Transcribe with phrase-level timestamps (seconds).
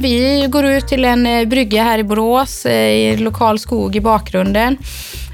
[0.00, 3.96] men vi går ut till en eh, brygga här i Borås, eh, i lokal skog
[3.96, 4.76] i bakgrunden.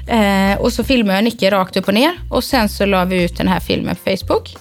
[0.07, 3.23] Eh, och så filmar jag Nicke rakt upp och ner och sen så la vi
[3.23, 4.55] ut den här filmen på Facebook.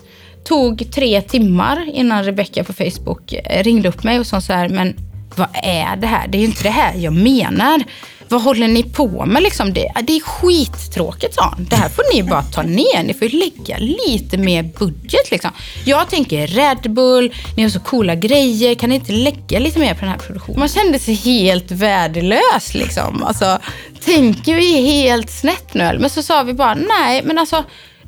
[0.45, 4.69] Tog tre timmar innan Rebecca på Facebook eh, ringde upp mig och sa så här,
[4.69, 4.97] men
[5.37, 6.29] vad är det här?
[6.29, 7.83] Det är ju inte det här jag menar.
[8.29, 9.73] Vad håller ni på med liksom?
[9.73, 11.67] Det, det är skittråkigt, sa han.
[11.71, 13.03] Det här får ni bara ta ner.
[13.03, 15.51] Ni får ju lägga lite mer budget liksom.
[15.85, 18.75] Jag tänker Red Bull, ni har så coola grejer.
[18.75, 20.59] Kan ni inte lägga lite mer på den här produktionen?
[20.61, 23.23] Man kände sig helt värdelös liksom.
[23.23, 23.59] Alltså,
[24.05, 25.99] tänker vi helt snett nu?
[26.01, 27.65] Men så sa vi bara, nej, men alltså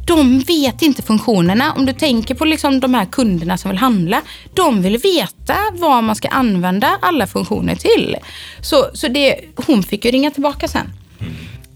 [0.08, 1.72] de vet inte funktionerna.
[1.72, 4.22] Om du tänker på liksom de här kunderna som vill handla.
[4.54, 8.16] De vill veta vad man ska använda alla funktioner till.
[8.60, 10.86] Så, så det, hon fick ju ringa tillbaka sen.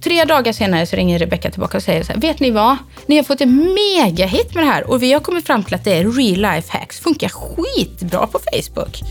[0.04, 2.76] Tre dagar senare så ringer Rebecca tillbaka och säger så här, vet ni vad?
[3.06, 5.84] Ni har fått en megahit med det här och vi har kommit fram till att
[5.84, 7.00] det är real life hacks.
[7.00, 9.02] Funkar skitbra på Facebook.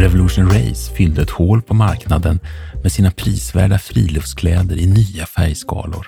[0.00, 2.40] Revolution Race fyllde ett hål på marknaden
[2.82, 6.06] med sina prisvärda friluftskläder i nya färgskalor.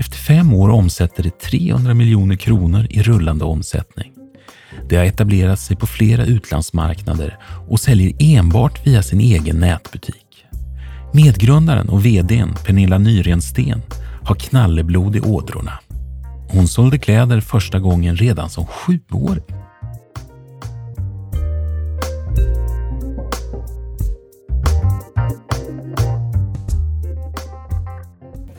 [0.00, 4.12] Efter fem år omsätter det 300 miljoner kronor i rullande omsättning.
[4.88, 10.44] Det har etablerat sig på flera utlandsmarknader och säljer enbart via sin egen nätbutik.
[11.12, 13.82] Medgrundaren och VDn Pernilla Nyrensten
[14.24, 15.78] har knalleblod i ådrorna.
[16.48, 19.61] Hon sålde kläder första gången redan som sjuåring.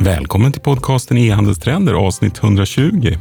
[0.04, 3.18] Välkommen till podcasten E-handelstrender avsnitt 120.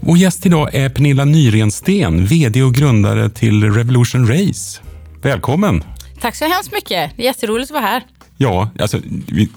[0.00, 4.80] Vår gäst idag är Pernilla Nyrensten, VD och grundare till Revolution Race.
[5.22, 5.84] Välkommen!
[6.20, 7.16] Tack så hemskt mycket.
[7.16, 8.02] Det är jätteroligt att vara här.
[8.36, 9.48] Ja, alltså, vi,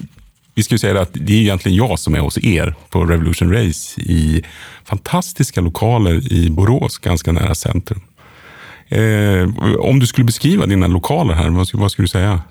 [0.56, 3.54] vi ska ju säga att det är egentligen jag som är hos er på Revolution
[3.54, 4.44] Race i
[4.86, 8.02] fantastiska lokaler i Borås, ganska nära centrum.
[8.94, 9.50] Eh,
[9.80, 12.42] om du skulle beskriva dina lokaler här, vad, vad skulle du säga?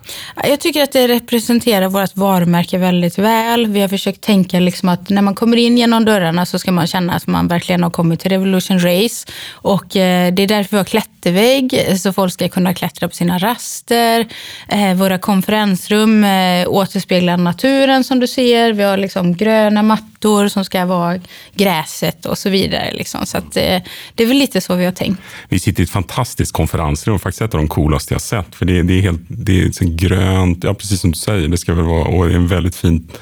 [0.44, 3.66] Jag tycker att det representerar vårt varumärke väldigt väl.
[3.66, 6.86] Vi har försökt tänka liksom att när man kommer in genom dörrarna så ska man
[6.86, 9.26] känna att man verkligen har kommit till Revolution Race.
[9.52, 13.38] Och eh, det är därför vi har klättervägg, så folk ska kunna klättra på sina
[13.38, 14.26] raster.
[14.68, 18.72] Eh, våra konferensrum eh, återspeglar naturen som du ser.
[18.72, 20.11] Vi har liksom gröna mattor
[20.48, 21.20] som ska vara
[21.54, 22.92] gräset och så vidare.
[22.92, 23.26] Liksom.
[23.26, 23.80] Så att, eh,
[24.14, 25.20] det är väl lite så vi har tänkt.
[25.48, 28.54] Vi sitter i ett fantastiskt konferensrum, faktiskt ett av de coolaste jag sett.
[28.54, 31.74] För det, det är helt det är grönt, ja precis som du säger, det ska
[31.74, 33.18] väl vara, och det är en väldigt fint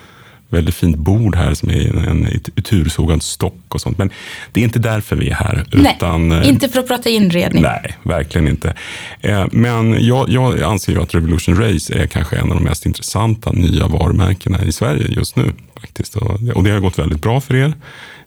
[0.51, 3.99] väldigt fint bord här som är en utursågad stock och sånt.
[3.99, 4.11] Men
[4.53, 5.65] det är inte därför vi är här.
[5.73, 7.63] Nej, utan, eh, inte för att prata inredning.
[7.63, 8.75] Nej, verkligen inte.
[9.21, 12.87] Eh, men jag, jag anser ju att Revolution Race är kanske en av de mest
[12.87, 15.53] intressanta nya varumärkena i Sverige just nu.
[15.81, 16.17] faktiskt.
[16.55, 17.73] Och det har gått väldigt bra för er.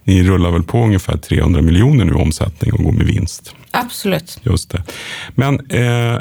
[0.03, 3.55] Ni rullar väl på ungefär 300 miljoner nu i omsättning och går med vinst.
[3.71, 4.39] Absolut.
[4.43, 4.83] Just det.
[5.35, 6.17] Men eh,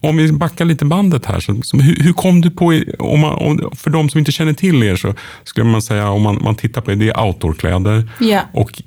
[0.00, 1.40] om vi backar lite bandet här.
[1.40, 4.52] Så, så hur, hur, kom du på, om man, om, för de som inte känner
[4.52, 5.14] till er så
[5.44, 8.10] skulle man säga, om man, man tittar på er, det är outdoorkläder.
[8.20, 8.40] Ja.
[8.52, 8.82] Och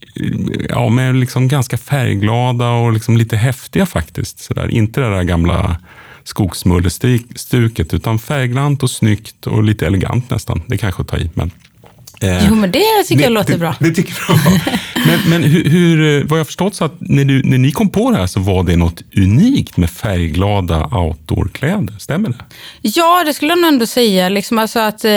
[0.70, 4.40] ja, med liksom ganska färgglada och liksom lite häftiga faktiskt.
[4.40, 4.72] Så där.
[4.72, 5.78] Inte det där gamla
[6.24, 10.62] skogsmullestuket, utan färgglatt och snyggt och lite elegant nästan.
[10.68, 11.52] Det kanske att ta i, men
[12.22, 13.76] jo, men det tycker jag låter det, bra.
[13.80, 14.38] Det, tycker jag
[15.08, 18.12] Men, men hur, hur, vad jag förstått så att när, du, när ni kom på
[18.12, 21.94] det här så var det något unikt med färgglada outdoorkläder.
[22.00, 22.36] Stämmer det?
[22.82, 24.30] Ja, det skulle jag nog ändå säga.
[24.30, 25.12] Liksom alltså att, eh,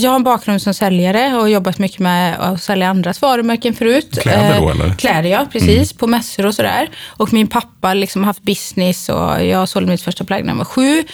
[0.00, 4.18] jag har en bakgrund som säljare och jobbat mycket med att sälja andras varumärken förut.
[4.22, 4.94] Kläder då, eh, eller?
[4.94, 5.46] Kläder, ja.
[5.52, 5.92] Precis.
[5.92, 5.98] Mm.
[5.98, 6.90] På mässor och sådär.
[7.06, 10.64] Och min pappa liksom haft business och jag sålde mitt första plagg när jag var
[10.64, 10.98] sju.
[10.98, 11.04] Eh,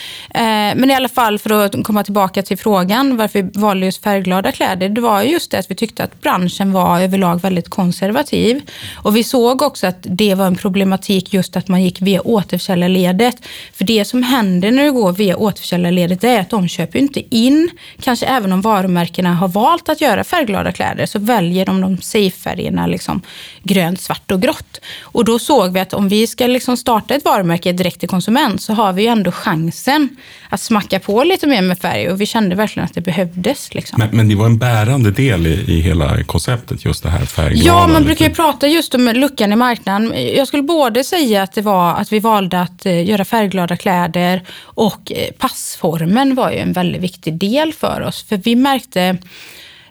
[0.76, 4.52] men i alla fall, för att komma tillbaka till frågan varför vi valde just färgglada
[4.52, 4.88] kläder.
[4.88, 8.62] Det var just det att vi tyckte att branschen var överlag väldigt konservativ.
[8.94, 13.36] Och vi såg också att det var en problematik just att man gick via återförsäljarledet.
[13.72, 17.70] För det som händer när du går via återförsäljarledet är att de köper inte in,
[18.00, 22.86] kanske även om varumärkena har valt att göra färgglada kläder, så väljer de de safe-färgerna
[22.86, 23.22] liksom
[23.62, 24.80] grönt, svart och grått.
[25.02, 28.62] Och då såg vi att om vi ska liksom starta ett varumärke direkt till konsument
[28.62, 30.08] så har vi ju ändå chansen
[30.48, 33.74] att smacka på lite mer med färg och vi kände verkligen att det behövdes.
[33.74, 33.98] Liksom.
[33.98, 37.80] Men, men det var en bärande del i, i hela konceptet, just det här färgglada?
[37.80, 40.12] Ja, man brukar ju prata just om luckan i marknaden.
[40.36, 44.42] Jag skulle både säga att det var att vi valde att eh, göra färgglada kläder
[44.60, 48.22] och eh, passformen var ju en väldigt viktig del för oss.
[48.28, 49.18] För vi märkte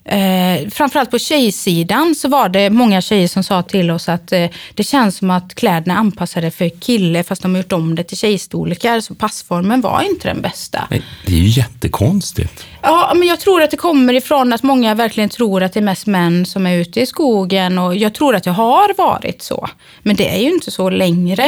[0.06, 4.50] Eh, framförallt på tjejsidan så var det många tjejer som sa till oss att eh,
[4.74, 8.04] det känns som att kläderna är anpassade för kille fast de har gjort om det
[8.04, 9.00] till tjejstorlekar.
[9.00, 10.88] Så passformen var inte den bästa.
[10.90, 12.66] Men det är ju jättekonstigt.
[12.86, 15.82] Ja, men jag tror att det kommer ifrån att många verkligen tror att det är
[15.82, 17.80] mest män som är ute i skogen.
[17.80, 19.70] Och jag tror att det har varit så.
[20.02, 21.44] Men det är ju inte så längre.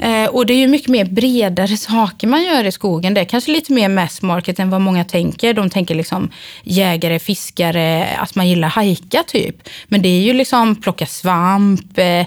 [0.00, 3.14] Eh, och det är ju mycket mer bredare saker man gör i skogen.
[3.14, 5.54] Det är kanske lite mer mass market än vad många tänker.
[5.54, 6.30] De tänker liksom
[6.62, 9.68] jägare, fiskare, att man gillar hajka typ.
[9.86, 12.26] Men det är ju liksom plocka svamp, eh,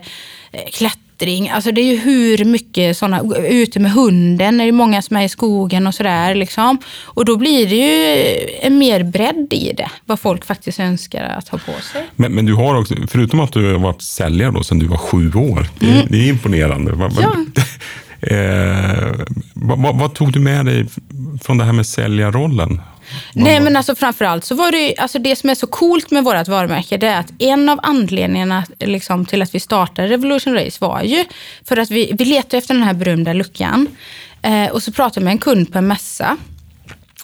[1.17, 1.49] klättring.
[1.49, 5.23] Alltså det är ju hur mycket sådana, ute med hunden, är det många som är
[5.23, 6.35] i skogen och sådär.
[6.35, 6.77] Liksom.
[7.05, 11.49] Och då blir det ju en mer bredd i det, vad folk faktiskt önskar att
[11.49, 12.03] ha på sig.
[12.15, 14.97] Men, men du har också, förutom att du har varit säljare då sedan du var
[14.97, 16.91] sju år, det, är- det är imponerande.
[16.91, 17.25] Vad, vad-
[18.21, 20.85] eh, vad, vad, vad tog du med dig
[21.43, 22.81] från det här med säljarrollen?
[23.33, 26.47] Nej, men alltså framförallt så var det alltså det som är så coolt med vårt
[26.47, 31.01] varumärke, det är att en av anledningarna liksom, till att vi startade Revolution Race var
[31.01, 31.25] ju
[31.63, 33.87] för att vi, vi letade efter den här berömda luckan.
[34.41, 36.37] Eh, och så pratade jag med en kund på en mässa.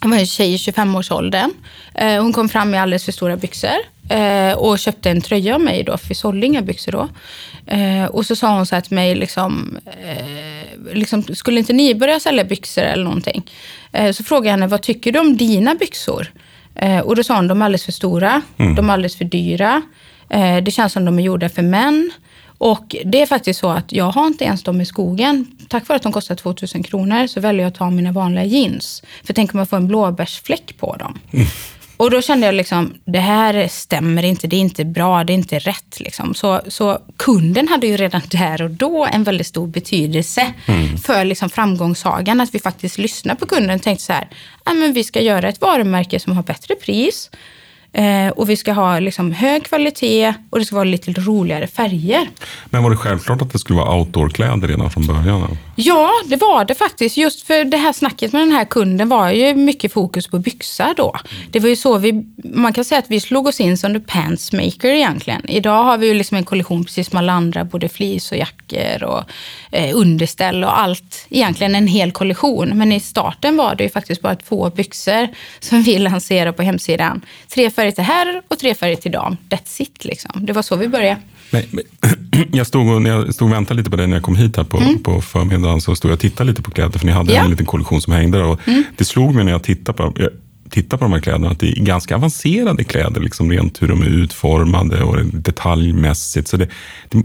[0.01, 1.51] Hon var en tjej i 25-årsåldern.
[1.94, 5.62] Eh, hon kom fram i alldeles för stora byxor eh, och köpte en tröja av
[5.62, 7.10] mig då, för vi sålde inga byxor då.
[7.74, 11.95] Eh, och så sa hon så här till mig, liksom, eh, liksom, skulle inte ni
[11.95, 13.44] börja sälja byxor eller någonting?
[13.92, 16.31] Eh, så frågade jag henne, vad tycker du om dina byxor?
[16.75, 19.81] Eh, och då sa hon, de är alldeles för stora, de är alldeles för dyra.
[20.30, 22.12] Eh, det känns som de är gjorda för män.
[22.57, 25.48] Och det är faktiskt så att jag har inte ens dem i skogen.
[25.68, 29.04] Tack vare att de kostar 2000 kronor så väljer jag att ta mina vanliga jeans.
[29.24, 31.19] För tänk om jag får en blåbärsfläck på dem.
[32.03, 35.35] Och då kände jag liksom, det här stämmer inte, det är inte bra, det är
[35.35, 36.00] inte rätt.
[36.00, 36.33] Liksom.
[36.33, 40.53] Så, så kunden hade ju redan där och då en väldigt stor betydelse
[41.05, 42.41] för liksom framgångssagan.
[42.41, 44.27] Att vi faktiskt lyssnar på kunden och tänkte så här,
[44.65, 47.29] "Ja, men vi ska göra ett varumärke som har bättre pris.
[47.94, 52.29] Eh, och vi ska ha liksom hög kvalitet och det ska vara lite roligare färger.
[52.65, 55.57] Men var det självklart att det skulle vara outdoorkläder redan från början?
[55.75, 57.17] Ja, det var det faktiskt.
[57.17, 60.93] Just för det här snacket med den här kunden var ju mycket fokus på byxor
[60.97, 61.15] då.
[61.51, 63.99] Det var ju så vi, man kan säga att vi slog oss in som the
[63.99, 65.49] pantsmaker egentligen.
[65.49, 69.03] Idag har vi ju liksom en kollektion precis som alla andra, både fleece och jackor
[69.03, 69.23] och
[69.71, 71.25] eh, underställ och allt.
[71.29, 72.77] Egentligen en hel kollektion.
[72.77, 75.27] Men i starten var det ju faktiskt bara två byxor
[75.59, 77.25] som vi lanserade på hemsidan.
[77.47, 79.37] Tre färger till herr och tre färger till dam.
[79.49, 80.45] That's it liksom.
[80.45, 81.21] Det var så vi började.
[81.53, 81.69] Nej,
[82.51, 84.57] jag stod och, när jag stod och väntade lite på dig när jag kom hit
[84.57, 87.33] här på, på förmiddagen så stod jag och tittade lite på kläder för ni hade
[87.33, 87.44] Ja.
[87.44, 88.45] en liten kollektion som hängde där.
[88.45, 88.59] Och
[88.97, 90.29] Det slog mig när jag tittade på, jag
[90.69, 94.01] tittade på de här kläderna att det är ganska avancerade kläder, liksom rent hur de
[94.01, 96.47] är utformade och detaljmässigt.
[96.47, 96.67] Så det,
[97.09, 97.23] det,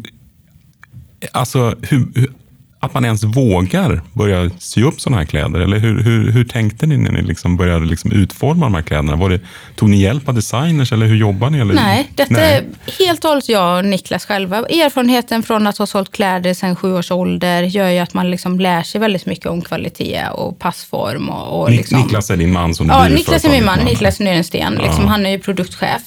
[1.33, 2.33] alltså, hur, hur,
[2.81, 5.61] att man ens vågar börja sy upp sådana här kläder?
[5.61, 9.17] Eller hur, hur, hur tänkte ni när ni liksom började liksom utforma de här kläderna?
[9.17, 9.41] Var det,
[9.77, 11.59] tog ni hjälp av designers eller hur jobbar ni?
[11.59, 11.75] Eller?
[11.75, 12.57] Nej, detta Nej.
[12.87, 14.57] är helt och hållet jag och Niklas själva.
[14.57, 18.61] Erfarenheten från att ha sålt kläder sedan sju års ålder gör ju att man liksom
[18.61, 21.29] lär sig väldigt mycket om kvalitet och passform.
[21.29, 22.01] Och, och liksom.
[22.01, 23.79] Niklas är din man som du Ja, Niklas är min man.
[23.79, 24.75] Niklas Nyrensten.
[24.75, 26.03] Liksom, Han är ju produktchef.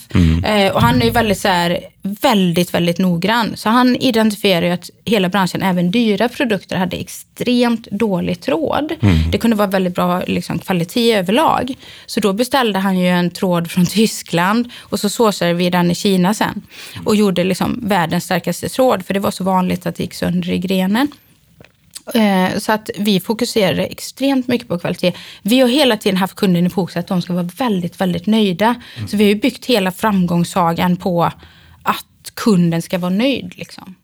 [0.46, 3.58] Eh, och han är ju väldigt, så här, väldigt, väldigt noggrann.
[3.58, 8.92] Så han identifierar ju att hela branschen, även dyra produkter, hade extremt dålig tråd.
[9.32, 11.74] Det kunde vara väldigt bra liksom, kvalitet överlag.
[12.06, 15.96] Så då beställde han ju en tråd från Tyskland och så såsade vi den i
[15.96, 16.62] Kina sen.
[17.06, 20.50] Och gjorde liksom världens starkaste tråd, för det var så vanligt att det gick sönder
[20.50, 21.08] i grenen.
[22.14, 25.14] Eh, Så att vi fokuserar extremt mycket på kvalitet.
[25.42, 28.76] Vi har hela tiden haft kunden i fokus att de ska vara väldigt, väldigt nöjda.
[29.10, 31.32] Så vi har ju byggt hela framgångssagan på
[32.32, 33.58] att kunden ska vara nöjd.
[33.58, 33.96] Liksom.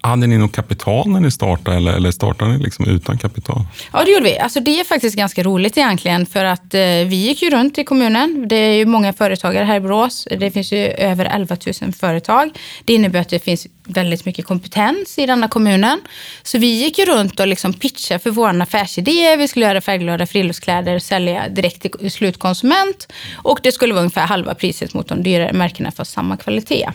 [0.00, 3.60] Hade ni något kapital när ni startade eller, eller startade ni liksom utan kapital?
[3.92, 4.38] Ja, det gjorde vi.
[4.38, 7.84] Alltså, det är faktiskt ganska roligt egentligen för att eh, vi gick ju runt i
[7.84, 8.48] kommunen.
[8.48, 10.28] Det är ju många företagare här i Borås.
[10.30, 12.50] Det finns ju över 11 000 företag.
[12.84, 16.00] Det innebär att det finns väldigt mycket kompetens i denna kommunen.
[16.42, 19.36] Så vi gick ju runt och liksom pitchade för vår affärsidé.
[19.36, 24.26] Vi skulle göra färgglada friluftskläder, och sälja direkt till slutkonsument och det skulle vara ungefär
[24.26, 26.90] halva priset mot de dyrare märkena för samma kvalitet.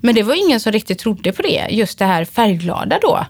[0.00, 3.26] Men det var ingen som riktigt trodde på det, just det här färgglada då.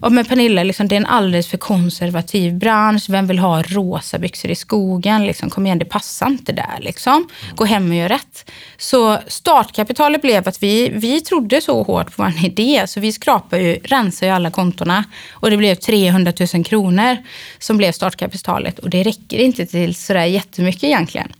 [0.00, 3.04] Och med Pernilla, liksom, det är en alldeles för konservativ bransch.
[3.08, 5.26] Vem vill ha rosa byxor i skogen?
[5.26, 6.78] Liksom, kom igen, det passar inte där.
[6.80, 7.28] Liksom.
[7.54, 8.50] Gå hem och gör rätt.
[8.76, 13.62] Så startkapitalet blev att vi, vi trodde så hårt på vår idé, så vi skrapade
[13.62, 15.04] ju, rensade ju alla kontona.
[15.32, 17.16] Och det blev 300 000 kronor
[17.58, 18.78] som blev startkapitalet.
[18.78, 21.32] Och det räcker inte till sådär jättemycket egentligen.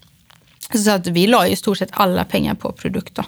[0.74, 3.14] Så att vi la i stort sett alla pengar på produkt.
[3.14, 3.22] Då.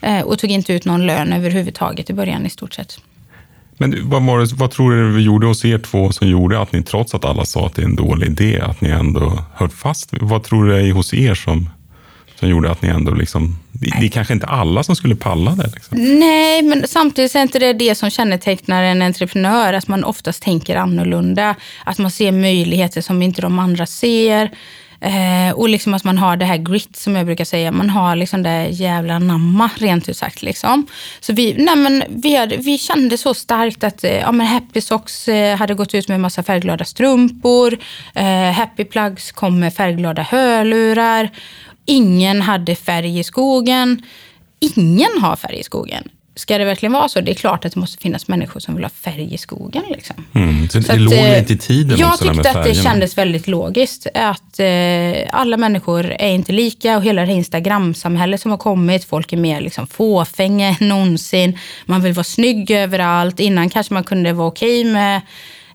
[0.00, 3.00] Eh, och tog inte ut någon lön överhuvudtaget i början i stort sett.
[3.78, 6.72] Men vad, var det, vad tror du det gjorde hos er två som gjorde att
[6.72, 9.68] ni, trots att alla sa att det är en dålig idé, att ni ändå höll
[9.68, 10.10] fast?
[10.20, 11.70] Vad tror du det är hos er som,
[12.34, 13.58] som gjorde att ni ändå liksom...
[13.72, 15.70] Det, det är kanske inte alla som skulle palla det.
[15.74, 15.98] Liksom.
[16.18, 20.76] Nej, men samtidigt är inte det det som kännetecknar en entreprenör, att man oftast tänker
[20.76, 21.54] annorlunda.
[21.84, 24.50] Att man ser möjligheter som inte de andra ser.
[25.00, 27.72] Eh, och liksom att man har det här grit som jag brukar säga.
[27.72, 30.42] Man har liksom det jävla namma rent ut sagt.
[30.42, 30.86] Liksom.
[31.20, 34.80] Så vi, nej men vi, hade, vi kände så starkt att eh, ja, men Happy
[34.80, 37.78] Socks eh, hade gått ut med massa färgglada strumpor.
[38.14, 41.30] Eh, Happy Plugs kom med färgglada hörlurar.
[41.86, 44.02] Ingen hade färg i skogen.
[44.60, 47.20] Ingen har färg i skogen ska det verkligen vara så?
[47.20, 49.82] Det är klart att det måste finnas människor som vill ha färg i skogen.
[49.88, 50.24] Liksom.
[50.34, 53.48] Mm, så, så det låg eh, lite i tiden Jag tyckte att det kändes väldigt
[53.48, 54.06] logiskt.
[54.14, 54.68] Att eh,
[55.32, 59.04] alla människor är inte lika och hela det här Instagram-samhället som har kommit.
[59.04, 61.58] Folk är mer liksom, fåfänga än någonsin.
[61.86, 63.40] Man vill vara snygg överallt.
[63.40, 65.20] Innan kanske man kunde vara okej okay med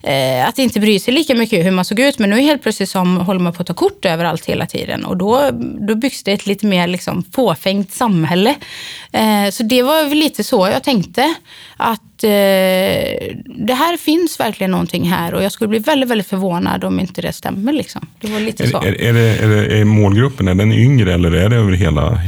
[0.04, 2.20] eh, att inte bry sig lika mycket hur man såg ut.
[2.20, 5.06] Men nu helt plötsligt som håller man på att ta kort överallt hela tiden.
[5.06, 5.50] Och då,
[5.88, 8.56] då byggs det ett lite mer liksom fåfängt samhälle.
[9.12, 11.34] Eh, så det var väl lite så jag tänkte.
[11.78, 12.30] Att eh,
[13.46, 15.34] det här finns verkligen någonting här.
[15.34, 17.74] Och jag skulle bli väldigt, väldigt förvånad om inte det stämmer.
[17.74, 18.08] Liksom.
[18.22, 18.78] Det var lite så.
[18.78, 22.22] Är, är, det, är, det, är målgruppen, är den yngre eller är det över hela?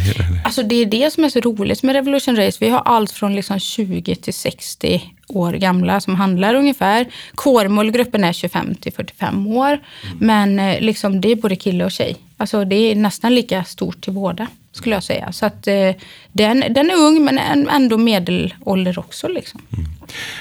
[0.46, 2.58] Alltså det är det som är så roligt med Revolution Race.
[2.60, 7.06] Vi har allt från liksom 20 till 60 år gamla som handlar ungefär.
[7.36, 9.68] Core-målgruppen är 25 till 45 år.
[9.68, 10.18] Mm.
[10.20, 12.16] Men eh, liksom, det är både kille och tjej.
[12.38, 15.32] Alltså, det är nästan lika stort till båda skulle jag säga.
[15.32, 15.92] Så att, eh,
[16.32, 19.28] den, den är ung men ändå medelålder också.
[19.28, 19.62] Liksom.
[19.74, 19.86] Mm.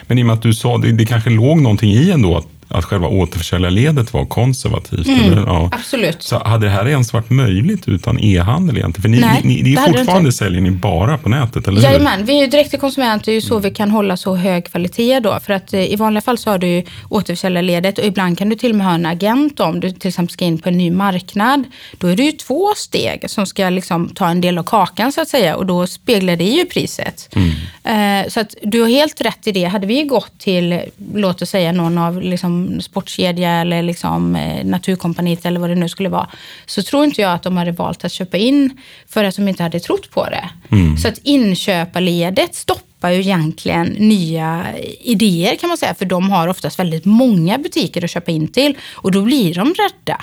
[0.02, 2.46] Men i och med att du sa, det, det kanske låg någonting i ändå att
[2.74, 5.06] att själva återförsäljarledet var konservativt?
[5.06, 5.42] Mm, eller?
[5.46, 5.68] Ja.
[5.72, 6.22] Absolut.
[6.22, 9.02] Så hade det här ens varit möjligt utan e-handel egentligen?
[9.02, 12.26] För ni, Nej, ni, ni fortfarande säljer ni bara på nätet, eller Jajamän, hur?
[12.26, 13.24] vi är ju direkt till konsument.
[13.24, 15.38] Det är ju så vi kan hålla så hög kvalitet då.
[15.42, 18.70] För att eh, i vanliga fall så har du återförsäljarledet och ibland kan du till
[18.70, 21.64] och med ha en agent om du till exempel ska in på en ny marknad.
[21.98, 25.20] Då är det ju två steg som ska liksom ta en del av kakan så
[25.20, 27.28] att säga och då speglar det ju priset.
[27.36, 27.50] Mm.
[27.84, 29.64] Eh, så att du har helt rätt i det.
[29.64, 30.80] Hade vi gått till,
[31.14, 35.88] låt oss säga någon av liksom sportkedja eller liksom, eh, Naturkompaniet eller vad det nu
[35.88, 36.28] skulle vara.
[36.66, 39.62] Så tror inte jag att de hade valt att köpa in för att de inte
[39.62, 40.50] hade trott på det.
[40.70, 40.96] Mm.
[40.96, 44.66] Så att inköparledet stoppar ju egentligen nya
[45.00, 45.94] idéer kan man säga.
[45.94, 49.74] För de har oftast väldigt många butiker att köpa in till och då blir de
[49.74, 50.20] rädda.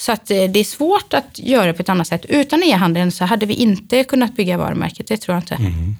[0.00, 2.24] Så att eh, det är svårt att göra det på ett annat sätt.
[2.28, 5.54] Utan e-handeln så hade vi inte kunnat bygga varumärket, det tror jag inte.
[5.54, 5.96] Mm.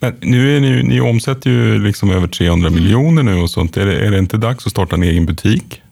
[0.00, 2.82] Men nu är ni, ni omsätter ju liksom över 300 mm.
[2.82, 3.76] miljoner nu och sånt.
[3.76, 5.82] Är det, är det inte dags att starta en egen butik?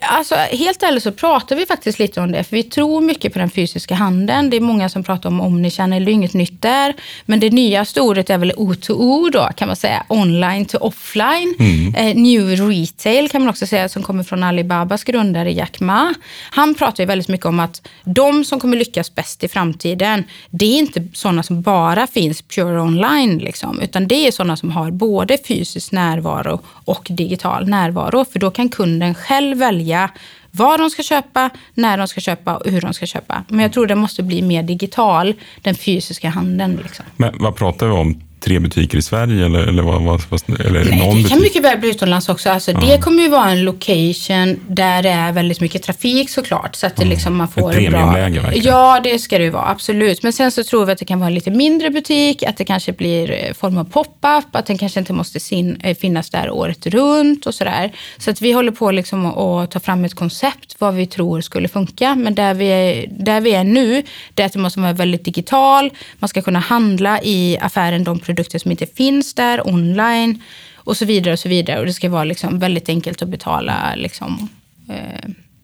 [0.00, 2.44] Alltså, helt ärligt så pratar vi faktiskt lite om det.
[2.44, 4.50] För vi tror mycket på den fysiska handeln.
[4.50, 6.94] Det är många som pratar om omnichannel, det är inget nytt där.
[7.24, 10.04] Men det nyaste ordet är väl O2O då, kan man säga.
[10.08, 11.54] Online to offline.
[11.58, 11.94] Mm.
[11.94, 16.14] Eh, new retail kan man också säga, som kommer från Alibabas grundare Jack Ma.
[16.50, 20.64] Han pratar ju väldigt mycket om att de som kommer lyckas bäst i framtiden, det
[20.66, 23.38] är inte sådana som bara finns pure online.
[23.38, 28.24] Liksom, utan det är sådana som har både fysisk närvaro och digital närvaro.
[28.32, 30.10] För då kan kunden själv välja
[30.50, 33.44] vad de ska köpa, när de ska köpa och hur de ska köpa.
[33.48, 36.80] Men jag tror det måste bli mer digital, den fysiska handeln.
[36.82, 37.04] Liksom.
[37.16, 38.25] Men vad pratar vi om?
[38.40, 40.20] Tre butiker i Sverige eller, eller, vad, vad,
[40.60, 42.50] eller Nej, någon Det kan mycket väl bli utomlands också.
[42.50, 42.80] Alltså, ja.
[42.80, 46.76] Det kommer ju vara en location där det är väldigt mycket trafik såklart.
[46.76, 47.10] Så att det mm.
[47.10, 48.66] liksom man får Ett premiumläge verkligen.
[48.66, 49.68] Ja, det ska det ju vara.
[49.68, 50.22] Absolut.
[50.22, 52.42] Men sen så tror vi att det kan vara en lite mindre butik.
[52.42, 54.56] Att det kanske blir eh, form av pop-up.
[54.56, 57.92] Att den kanske inte måste sin, eh, finnas där året runt och sådär.
[58.18, 61.68] Så att vi håller på liksom att ta fram ett koncept vad vi tror skulle
[61.68, 62.14] funka.
[62.14, 64.02] Men där vi är, där vi är nu,
[64.34, 65.90] det är att det måste vara väldigt digital.
[66.18, 70.42] Man ska kunna handla i affären de produkter som inte finns där online
[70.74, 71.32] och så vidare.
[71.32, 71.80] Och så vidare.
[71.80, 74.48] Och det ska vara liksom väldigt enkelt att betala liksom,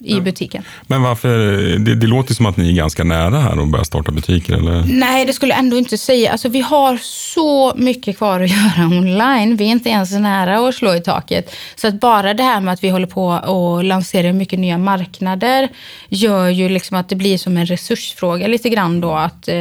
[0.05, 0.63] i butiken.
[0.87, 1.39] Men varför,
[1.79, 4.85] det, det, låter som att ni är ganska nära här och börjar starta butiker, eller?
[4.87, 6.33] Nej, det skulle jag ändå inte säga.
[6.33, 9.57] Alltså, vi har så mycket kvar att göra online.
[9.57, 11.55] Vi är inte ens nära att slå i taket.
[11.77, 15.69] Så att bara det här med att vi håller på och lanserar mycket nya marknader
[16.09, 19.13] gör ju liksom att det blir som en resursfråga lite grann då.
[19.13, 19.57] Att eh,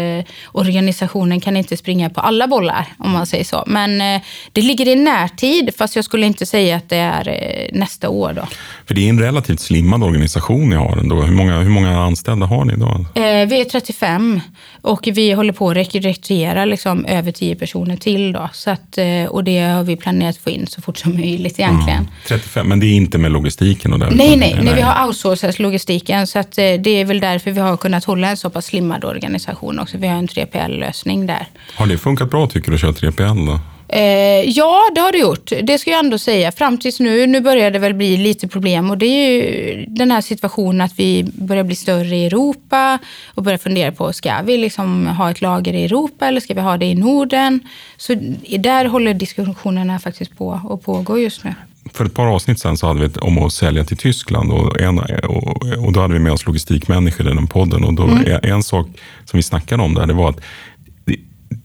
[0.51, 3.63] organisationen kan inte springa på alla bollar, om man säger så.
[3.67, 4.21] Men eh,
[4.51, 8.33] det ligger i närtid, fast jag skulle inte säga att det är eh, nästa år
[8.33, 8.47] då.
[8.85, 11.21] För det är en relativt slimmad organisation organisation ni har ändå.
[11.21, 13.05] Hur många, hur många anställda har ni idag?
[13.15, 14.41] Eh, vi är 35
[14.81, 18.33] och vi håller på att rekrytera liksom över 10 personer till.
[18.33, 21.13] Då, så att, eh, och det har vi planerat att få in så fort som
[21.13, 21.99] möjligt egentligen.
[21.99, 22.11] Mm.
[22.27, 23.93] 35, men det är inte med logistiken?
[23.93, 26.27] Och där, nej, nej, nej, vi har outsourcat logistiken.
[26.27, 29.05] Så att, eh, det är väl därför vi har kunnat hålla en så pass slimmad
[29.05, 29.97] organisation också.
[29.97, 31.47] Vi har en 3PL-lösning där.
[31.75, 33.45] Har det funkat bra tycker du att köra 3PL?
[33.45, 33.59] Då?
[33.93, 35.51] Eh, ja, det har det gjort.
[35.63, 36.51] Det ska jag ändå säga.
[36.51, 40.11] Fram tills nu, nu börjar det väl bli lite problem och det är ju den
[40.11, 42.99] här situationen att vi börjar bli större i Europa
[43.35, 46.61] och börjar fundera på, ska vi liksom ha ett lager i Europa eller ska vi
[46.61, 47.59] ha det i Norden?
[47.97, 48.13] Så
[48.59, 51.53] där håller diskussionerna faktiskt på och pågår just nu.
[51.93, 54.81] För ett par avsnitt sen så hade vi ett om att sälja till Tyskland och,
[54.81, 58.25] en, och, och då hade vi med oss logistikmänniskor i den podden och då, mm.
[58.25, 58.87] en, en sak
[59.25, 60.39] som vi snackade om där, det var att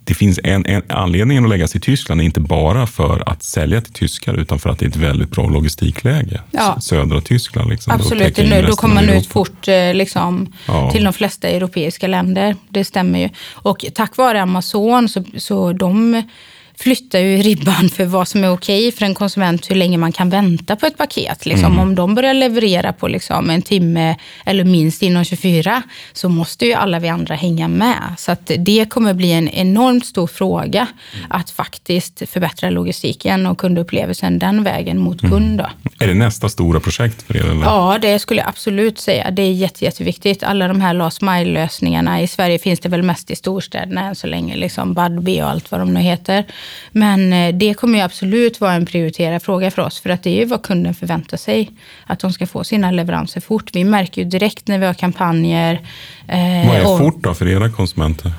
[0.06, 3.42] det finns en, en anledning att lägga sig i Tyskland är inte bara för att
[3.42, 6.40] sälja till tyskar utan för att det är ett väldigt bra logistikläge.
[6.50, 6.80] Ja.
[6.80, 7.70] Södra Tyskland.
[7.70, 10.90] Liksom, Absolut, nu, då kommer man ut fort eh, liksom, ja.
[10.90, 12.56] till de flesta europeiska länder.
[12.68, 13.28] Det stämmer ju.
[13.52, 16.22] Och tack vare Amazon så, så de
[16.78, 20.30] flyttar ju ribban för vad som är okej för en konsument, hur länge man kan
[20.30, 21.46] vänta på ett paket.
[21.46, 21.72] Liksom.
[21.72, 21.78] Mm.
[21.78, 26.72] Om de börjar leverera på liksom en timme eller minst inom 24 så måste ju
[26.72, 28.14] alla vi andra hänga med.
[28.18, 31.26] Så att det kommer bli en enormt stor fråga mm.
[31.30, 35.32] att faktiskt förbättra logistiken och kundupplevelsen den vägen mot mm.
[35.32, 35.62] kund.
[35.98, 37.50] Är det nästa stora projekt för er?
[37.50, 37.64] Eller?
[37.64, 39.30] Ja, det skulle jag absolut säga.
[39.30, 40.42] Det är jätte, jätteviktigt.
[40.42, 42.22] Alla de här last mile-lösningarna.
[42.22, 44.56] I Sverige finns det väl mest i storstäderna än så länge.
[44.56, 46.44] Liksom Budbee och allt vad de nu heter.
[46.92, 50.00] Men eh, det kommer absolut vara en prioriterad fråga för oss.
[50.00, 51.70] För att det är ju vad kunden förväntar sig.
[52.06, 53.70] Att de ska få sina leveranser fort.
[53.74, 55.74] Vi märker ju direkt när vi har kampanjer.
[56.28, 58.32] Eh, vad är och, fort då för era konsumenter?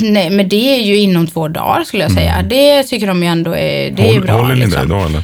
[0.00, 2.34] Nej, men det är ju inom två dagar skulle jag säga.
[2.34, 2.48] Mm.
[2.48, 4.32] Det tycker de ju ändå är, det Håll, är bra.
[4.32, 4.88] Håller ni liksom.
[4.88, 5.22] det idag eller?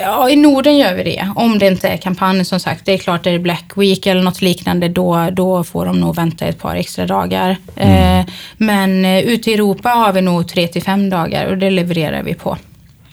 [0.00, 1.28] Ja, i Norden gör vi det.
[1.36, 2.84] Om det inte är kampanj som sagt.
[2.84, 6.16] Det är klart, är det Black Week eller något liknande, då, då får de nog
[6.16, 7.56] vänta ett par extra dagar.
[7.76, 8.20] Mm.
[8.20, 11.70] Eh, men eh, ute i Europa har vi nog tre till fem dagar och det
[11.70, 12.56] levererar vi på.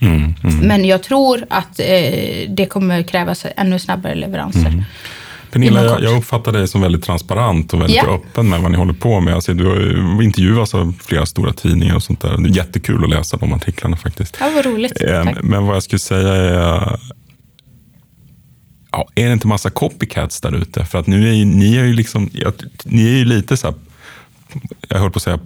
[0.00, 0.58] Mm, mm.
[0.58, 1.86] Men jag tror att eh,
[2.48, 4.84] det kommer krävas ännu snabbare leveranser.
[5.52, 8.14] Pernilla, jag, jag uppfattar dig som väldigt transparent och väldigt yeah.
[8.14, 9.34] öppen med vad ni håller på med.
[9.34, 12.36] Alltså, du har intervjuats av flera stora tidningar och sånt där.
[12.38, 14.36] Det är jättekul att läsa de artiklarna faktiskt.
[14.40, 15.02] Ja, vad roligt.
[15.02, 17.00] Eh, men vad jag skulle säga är
[18.96, 20.84] Ja, är det inte massa copycats där ute?
[20.84, 22.30] För att nu är ju, ni är ju liksom,
[22.84, 23.76] ni är ju lite så här,
[24.88, 25.38] jag höll på att säga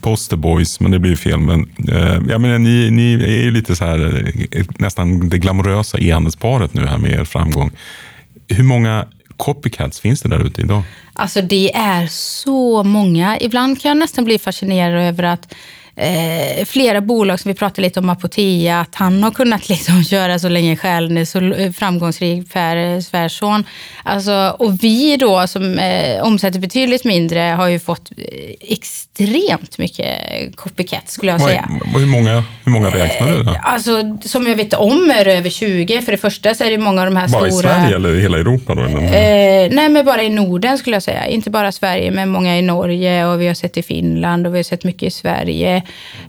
[0.00, 1.40] posterboys, men det blir ju fel.
[1.40, 5.98] Men, eh, jag menar, ni, ni är ju lite så här, eh, nästan det glamorösa
[5.98, 7.70] e-handelsparet nu här med er framgång.
[8.48, 10.82] Hur många copycats finns det där ute idag?
[11.12, 13.38] Alltså det är så många.
[13.40, 15.54] Ibland kan jag nästan bli fascinerad över att
[15.96, 20.38] eh, flera bolag som vi pratade lite om, Apotea, att han har kunnat liksom köra
[20.38, 23.64] så länge själv, är så framgångsrik Per Svärsson.
[24.02, 28.24] Alltså, och vi då som eh, omsätter betydligt mindre har ju fått eh,
[28.60, 30.06] extremt mycket
[30.56, 31.68] copycat skulle jag säga.
[31.94, 33.42] Hur många, hur många räknar du?
[33.42, 33.50] Då?
[33.50, 36.02] Eh, alltså, som jag vet om är det över 20.
[36.02, 37.68] För det första så är det många av de här bara stora...
[37.68, 38.74] Bara i Sverige eller i hela Europa?
[38.74, 38.82] Då?
[38.82, 41.26] Eh, nej, men bara i Norden skulle jag säga.
[41.26, 44.58] Inte bara Sverige, men många i Norge och vi har sett i Finland och vi
[44.58, 45.82] har sett mycket i Sverige.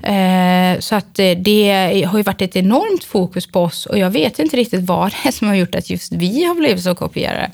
[0.04, 4.10] Eh, så att eh, det har ju varit ett enormt fokus på oss och jag
[4.10, 6.96] vet inte riktigt vad det är som har gjort att just vi har blivit så
[6.96, 7.52] kopierade.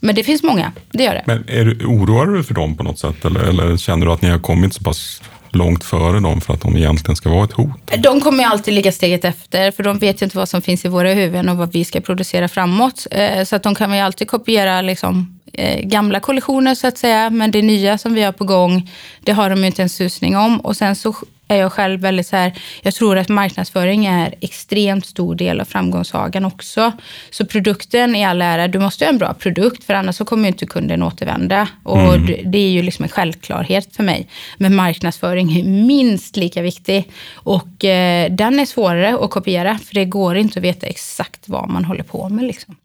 [0.00, 1.22] Men det finns många, det gör det.
[1.26, 4.12] Men är du, oroar du dig för dem på något sätt eller, eller känner du
[4.12, 7.44] att ni har kommit så pass långt före dem för att de egentligen ska vara
[7.44, 7.92] ett hot?
[7.98, 10.88] De kommer alltid ligga steget efter, för de vet ju inte vad som finns i
[10.88, 13.06] våra huvuden och vad vi ska producera framåt.
[13.10, 15.38] Eh, så att de kan ju alltid kopiera liksom,
[15.82, 19.50] gamla kollektioner så att säga, men det nya som vi har på gång, det har
[19.50, 20.60] de ju inte en susning om.
[20.60, 21.14] Och sen så
[21.52, 25.64] är jag själv väldigt så här, jag tror att marknadsföring är extremt stor del av
[25.64, 26.92] framgångssagan också.
[27.30, 30.48] Så produkten i all ära, du måste ha en bra produkt för annars så kommer
[30.48, 31.68] inte kunden återvända.
[31.82, 32.50] Och mm.
[32.50, 34.28] det är ju liksom en självklarhet för mig.
[34.58, 37.10] Men marknadsföring är minst lika viktig.
[37.34, 41.70] Och eh, den är svårare att kopiera för det går inte att veta exakt vad
[41.70, 42.44] man håller på med.
[42.44, 42.76] Liksom.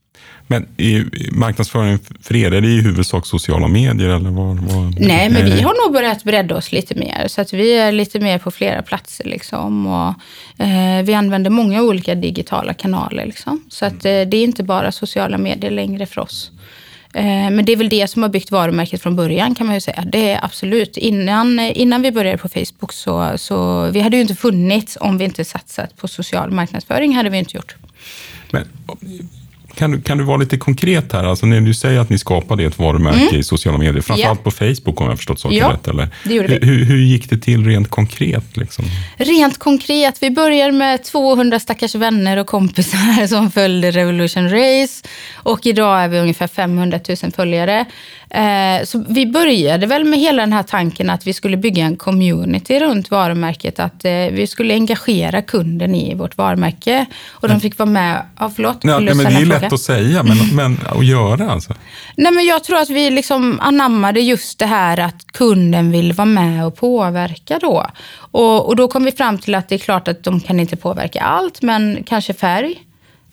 [0.48, 0.68] Men
[1.32, 4.10] marknadsföring för er, är det i huvudsak sociala medier?
[4.10, 7.28] Eller vad, vad, Nej, men vi har nog börjat bredda oss lite mer.
[7.28, 9.26] Så att vi är lite mer på flera platser.
[9.26, 10.14] Liksom, och,
[10.66, 13.26] eh, vi använder många olika digitala kanaler.
[13.26, 13.64] Liksom.
[13.70, 16.52] Så att, eh, det är inte bara sociala medier längre för oss.
[17.14, 19.82] Eh, men det är väl det som har byggt varumärket från början kan man ju
[19.82, 20.04] säga.
[20.12, 20.98] Det är absolut.
[20.98, 25.26] Innan, innan vi började på Facebook så, så vi hade ju inte funnits om vi
[25.26, 27.16] inte satsat på social marknadsföring.
[27.16, 27.76] hade vi inte gjort.
[28.52, 28.68] Men
[29.78, 31.24] Kan, du- kan du vara lite konkret här?
[31.24, 34.44] Alltså när du säger att ni skapade ett varumärke i sociala medier, framförallt Ja.
[34.44, 35.88] på Facebook om jag har förstått saken Ja, rätt.
[35.88, 36.08] Eller?
[36.24, 36.66] det gjorde vi.
[36.68, 38.58] hur, hur gick det till rent konkret?
[38.58, 38.86] Liksom?
[39.18, 45.04] Rent konkret, vi började med 200 stackars vänner och kompisar som följde Revolution Race.
[45.36, 47.86] Och idag är vi ungefär 500 000 följare.
[48.30, 51.96] Eh, så vi började väl med hela den här tanken att vi skulle bygga en
[51.96, 53.80] community runt varumärket.
[53.80, 57.06] Att eh, vi skulle engagera kunden i vårt varumärke.
[57.30, 58.22] Och de fick vara med.
[58.40, 58.84] Ja, förlåt.
[58.84, 61.74] Nej, nej, men det är en lätt att säga, men, men att göra alltså.
[62.16, 66.26] Nej, men jag tror att vi liksom anammade just det här att kunden vill vara
[66.26, 67.86] med och påverka då.
[68.32, 70.76] Och, och då kom vi fram till att det är klart att de kan inte
[70.76, 72.84] påverka allt, men kanske färg.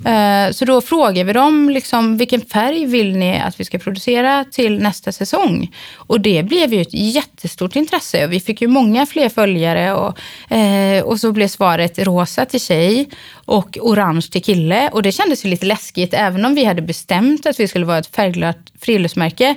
[0.06, 4.44] Eh, så då frågar vi dem liksom, vilken färg vill ni att vi ska producera
[4.50, 5.74] till nästa säsong.
[5.96, 8.24] Och det blev ju ett jättestort intresse.
[8.24, 9.94] Och vi fick ju många fler följare.
[9.94, 10.18] Och,
[10.56, 14.90] eh, och så blev svaret rosa till tjej och orange till kille.
[14.92, 16.14] Och det kändes ju lite läskigt.
[16.14, 19.54] Även om vi hade bestämt att vi skulle vara ett färgglatt friluftsmärke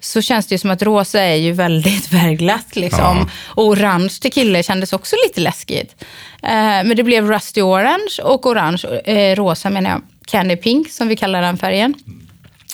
[0.00, 2.76] så känns det ju som att rosa är ju väldigt färgglatt.
[2.76, 3.00] Liksom.
[3.00, 3.26] Ja.
[3.44, 5.96] Och orange till kille kändes också lite läskigt.
[6.42, 6.50] Eh,
[6.84, 11.16] men det blev Rusty Orange och orange, eh, rosa menar jag, Candy Pink som vi
[11.16, 11.94] kallar den färgen.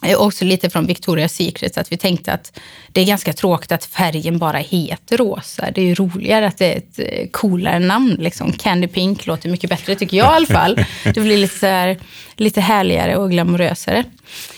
[0.04, 2.58] Eh, Också lite från Victoria's Secret, att vi tänkte att
[2.92, 5.70] det är ganska tråkigt att färgen bara heter rosa.
[5.74, 8.16] Det är ju roligare att det är ett eh, coolare namn.
[8.20, 8.52] Liksom.
[8.52, 10.84] Candy Pink låter mycket bättre, tycker jag i alla fall.
[11.14, 11.98] Det blir lite, så här,
[12.36, 14.04] lite härligare och glamorösare.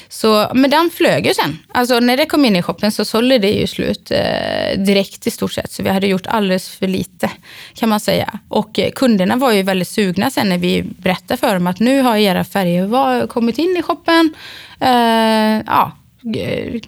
[0.09, 1.59] Så, men den flög ju sen.
[1.75, 5.31] Alltså, när det kom in i shoppen så sålde det ju slut eh, direkt i
[5.31, 5.73] stort sett.
[5.73, 7.31] Så vi hade gjort alldeles för lite
[7.75, 8.39] kan man säga.
[8.49, 12.03] Och eh, kunderna var ju väldigt sugna sen när vi berättade för dem att nu
[12.03, 14.35] har era färger var- kommit in i shoppen.
[14.81, 15.93] Eh, ja,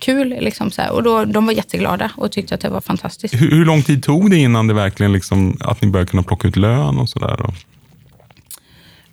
[0.00, 0.92] kul liksom så här.
[0.92, 3.34] Och då, de var jätteglada och tyckte att det var fantastiskt.
[3.34, 6.48] Hur, hur lång tid tog det innan det verkligen liksom, att ni började kunna plocka
[6.48, 7.36] ut lön och sådär?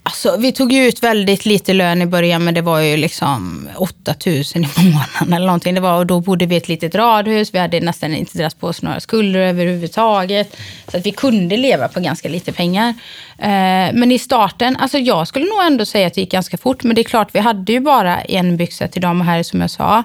[0.08, 3.70] Alltså, vi tog ju ut väldigt lite lön i början, men det var ju liksom
[3.76, 5.76] 8000 i månaden eller någonting.
[5.76, 8.60] Det var, och då bodde vi i ett litet radhus, vi hade nästan inte dragit
[8.60, 10.58] på oss några skulder överhuvudtaget.
[10.88, 12.90] Så att vi kunde leva på ganska lite pengar.
[13.38, 16.84] Eh, men i starten, alltså jag skulle nog ändå säga att det gick ganska fort.
[16.84, 19.38] Men det är klart, vi hade ju bara en byxa till dem.
[19.40, 20.04] och som jag sa.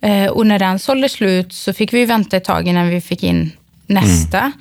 [0.00, 3.22] Eh, och när den sålde slut så fick vi vänta ett tag innan vi fick
[3.22, 3.52] in
[3.86, 4.38] nästa.
[4.38, 4.52] Mm.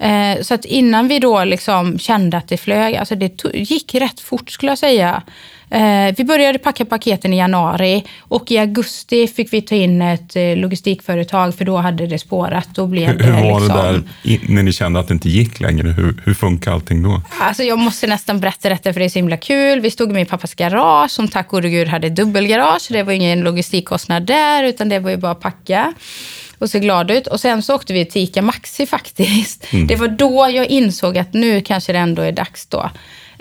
[0.00, 3.94] Eh, Så att innan vi då liksom kände att det flög, alltså det to- gick
[3.94, 5.22] rätt fort skulle jag säga.
[5.70, 10.36] Eh, Vi började packa paketen i januari och i augusti fick vi ta in ett
[10.36, 12.68] eh, logistikföretag för då hade det spårat.
[12.74, 13.76] Då blev Hur, hur var liksom,
[14.24, 15.88] det där när ni kände att det inte gick längre?
[15.88, 17.22] Hur, hur funkar allting då?
[17.40, 19.80] Alltså jag måste nästan berätta detta för det är så himla kul.
[19.80, 22.86] Vi stod i min pappas garage som tack gode gud hade dubbelgarage.
[22.90, 25.92] Det var ingen logistikkostnad där utan det var ju bara att packa
[26.60, 27.26] och se glad ut.
[27.26, 29.66] Och sen så åkte vi till Ica Maxi faktiskt.
[29.88, 32.90] Det var då jag insåg att nu kanske det ändå är dags då.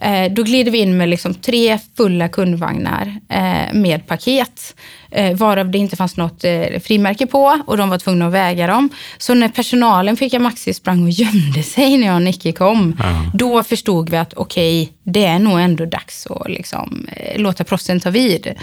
[0.02, 4.76] Eh, då glider vi in med liksom tre fulla kundvagnar eh, med paket.
[5.12, 8.68] Eh, varav det inte fanns något eh, frimärke på och de var tvungna att väga
[8.68, 8.90] dem.
[9.18, 13.02] Så när personalen på Ica Maxi sprang och gömde sig när jag och Nicky kom,
[13.34, 18.00] då förstod vi att okej, det är nog ändå dags att liksom, eh, låta proffsen
[18.00, 18.56] ta vid.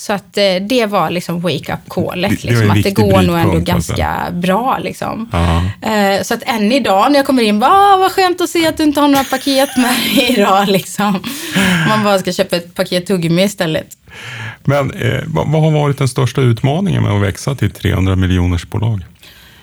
[0.00, 2.44] Så att eh, det var liksom wake up callet.
[2.44, 3.72] Liksom, att det går nog ändå alltså.
[3.72, 4.78] ganska bra.
[4.78, 5.28] Liksom.
[5.82, 8.66] Eh, så att än idag när jag kommer in, bara, "Ah, vad skönt att se
[8.66, 10.68] att du inte har några paket med dig idag.
[10.68, 11.22] Liksom.
[11.88, 13.86] Man bara ska köpa ett paket tuggummi istället.
[14.64, 18.66] Men eh, vad, vad har varit den största utmaningen med att växa till 300 miljoners
[18.66, 19.04] bolag?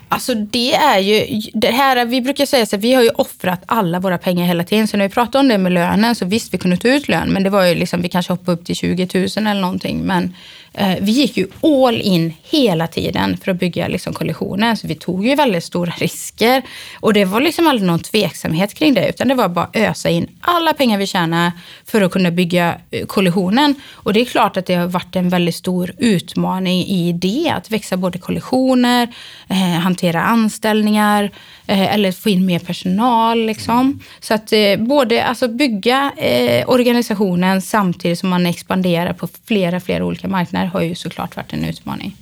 [0.10, 3.63] Alltså det är ju, det här, vi brukar säga så att vi har ju offrat
[3.65, 4.88] alla våra pengar hela tiden.
[4.88, 7.30] Så när vi pratar om det med lönen så visst, vi kunde ta ut lön.
[7.30, 10.02] Men det var ju liksom, vi kanske hoppade upp till 20 000 eller någonting.
[10.02, 10.34] Men
[10.73, 14.77] Eh, vi gick ju all in hela tiden för att bygga liksom kollektionen.
[14.77, 16.62] Så vi tog ju väldigt stora risker.
[16.99, 19.10] Och det var liksom aldrig någon tveksamhet kring det.
[19.10, 21.51] Utan det var bara att ösa in alla pengar vi tjänar
[21.86, 23.38] för att kunna bygga eh, kollisionen.
[23.38, 23.75] kollektionen.
[23.93, 27.53] Och det är klart att det har varit en väldigt stor utmaning i det.
[27.58, 29.08] Att växa både kollektioner,
[29.49, 31.32] eh, hantera anställningar
[31.67, 33.45] eh, eller få in mer personal.
[33.45, 33.99] Liksom.
[34.19, 40.06] Så att eh, både alltså bygga eh, organisationen samtidigt som man expanderar på flera, flera
[40.06, 42.15] olika marknader har ju såklart varit en utmaning.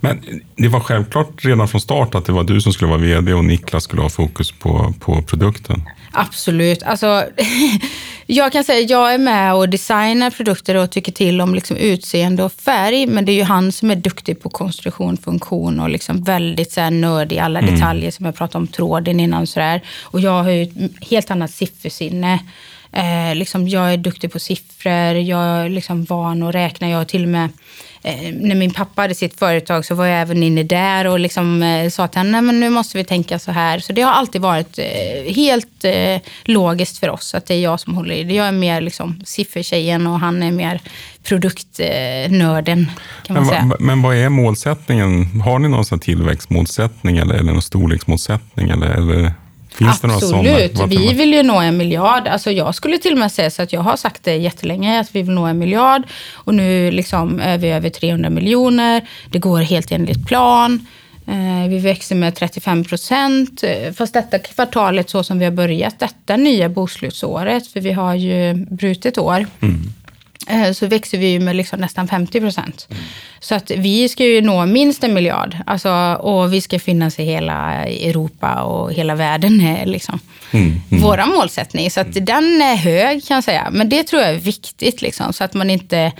[0.00, 3.34] Men det var självklart redan från start att det var du som skulle vara vd
[3.34, 5.82] och Niklas skulle ha fokus på, på produkten.
[6.12, 6.82] Absolut.
[6.82, 7.24] Alltså,
[8.26, 11.76] jag kan säga att jag är med och designar produkter och tycker till om liksom
[11.76, 13.06] utseende och färg.
[13.06, 16.80] Men det är ju han som är duktig på konstruktion, funktion och liksom väldigt så
[16.80, 19.42] här nördig i alla detaljer som jag pratade om tråden innan.
[19.42, 19.82] Och, så där.
[20.02, 22.38] och jag har ju ett helt annat siffersinne.
[22.96, 26.88] Eh, liksom jag är duktig på siffror, jag är liksom van att räkna.
[26.88, 27.48] Jag till och med
[28.02, 31.62] eh, när min pappa hade sitt företag så var jag även inne där och liksom,
[31.62, 33.78] eh, sa till honom, men nu måste vi tänka så här.
[33.78, 37.80] Så det har alltid varit eh, helt eh, logiskt för oss att det är jag
[37.80, 38.34] som håller i det.
[38.34, 40.80] Jag är mer liksom, siffertjejen och han är mer
[41.22, 42.90] produktnörden.
[43.26, 43.76] Kan man Men, säga.
[43.80, 45.40] men vad är målsättningen?
[45.40, 48.70] Har ni någon tillväxtmålsättning eller, eller någon storleksmålsättning?
[48.70, 49.32] Eller, eller
[49.76, 50.04] finns?
[50.04, 50.72] Absolut.
[50.88, 52.28] Vi vill ju nå en miljard.
[52.28, 55.14] Alltså jag skulle till och med säga så att jag har sagt det jättelänge att
[55.16, 56.02] vi vill nå en miljard.
[56.34, 59.08] Och nu liksom är vi över 300 miljoner.
[59.30, 60.86] Det går helt enligt plan.
[61.28, 63.64] Eh, Vi växer med 35 procent.
[63.96, 68.54] Fast detta kvartalet, så som vi har börjat detta nya bokslutsåret, för vi har ju
[68.54, 69.68] brutit år, eh,
[70.74, 72.88] så växer vi med liksom nästan 50 procent.
[73.40, 75.56] Så att vi ska ju nå minst en miljard.
[75.66, 81.26] Alltså, och vi ska finnas i hela Europa och hela världen är liksom Mm, våra
[81.26, 81.90] målsättning.
[81.90, 83.68] Så att den är hög kan jag säga.
[83.72, 85.02] Men det tror jag är viktigt.
[85.02, 86.12] Liksom, så att man inte...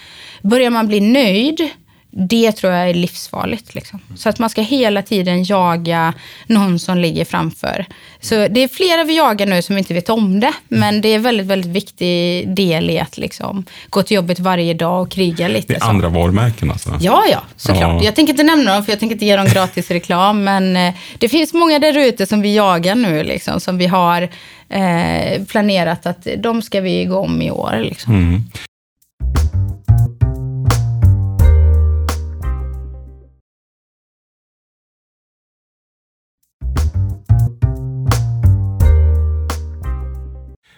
[0.43, 1.71] Börjar man bli nöjd,
[2.19, 3.75] det tror jag är livsfarligt.
[3.75, 4.01] Liksom.
[4.17, 6.15] Så att man ska hela tiden jaga
[6.47, 7.87] någon som ligger framför.
[8.21, 10.53] Så det är flera vi jagar nu som inte vet om det.
[10.69, 15.03] Men det är väldigt, väldigt viktig del i att liksom, gå till jobbet varje dag
[15.03, 15.73] och kriga lite.
[15.73, 15.87] Det är så.
[15.87, 16.99] andra varumärken alltså?
[17.01, 17.81] Ja, ja, såklart.
[17.81, 18.05] Ja.
[18.05, 20.45] Jag tänker inte nämna dem, för jag tänker inte ge dem gratis reklam.
[20.45, 24.29] Men eh, det finns många där ute som vi jagar nu, liksom, som vi har
[24.69, 27.81] eh, planerat att de ska vi gå om i år.
[27.83, 28.15] Liksom.
[28.15, 28.43] Mm.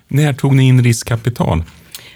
[0.09, 1.59] När tog ni in riskkapital?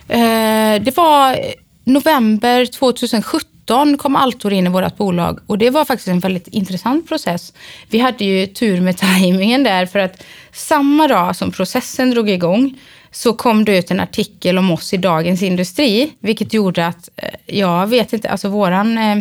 [0.08, 1.36] Eh, det var
[1.84, 7.08] november 2017 kom Altor in i vårt bolag och det var faktiskt en väldigt intressant
[7.08, 7.52] process.
[7.88, 12.78] Vi hade ju tur med tajmingen där för att samma dag som processen drog igång
[13.10, 17.56] så kom det ut en artikel om oss i Dagens Industri, vilket gjorde att, eh,
[17.56, 19.18] jag vet inte, alltså våran eh,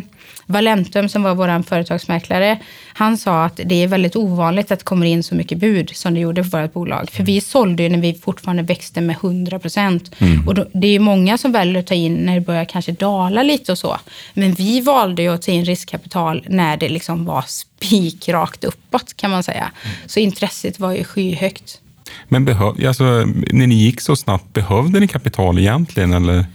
[0.52, 2.60] Valentum som var vår företagsmäklare,
[2.94, 6.14] han sa att det är väldigt ovanligt att det kommer in så mycket bud som
[6.14, 7.10] det gjorde för vårt bolag.
[7.12, 10.12] För vi sålde ju när vi fortfarande växte med 100 procent.
[10.48, 12.92] Och då, det är ju många som väljer att ta in när det börjar kanske
[12.92, 13.98] dala lite och så.
[14.34, 19.32] Men vi valde ju att ta in riskkapital när det liksom var spikrakt uppåt kan
[19.32, 19.72] man säga.
[20.06, 21.82] Så intresset var ju skyhögt.
[22.28, 23.04] Men behöv, alltså,
[23.52, 26.14] när ni gick så snabbt, behövde ni kapital egentligen?
[26.14, 26.46] Eller?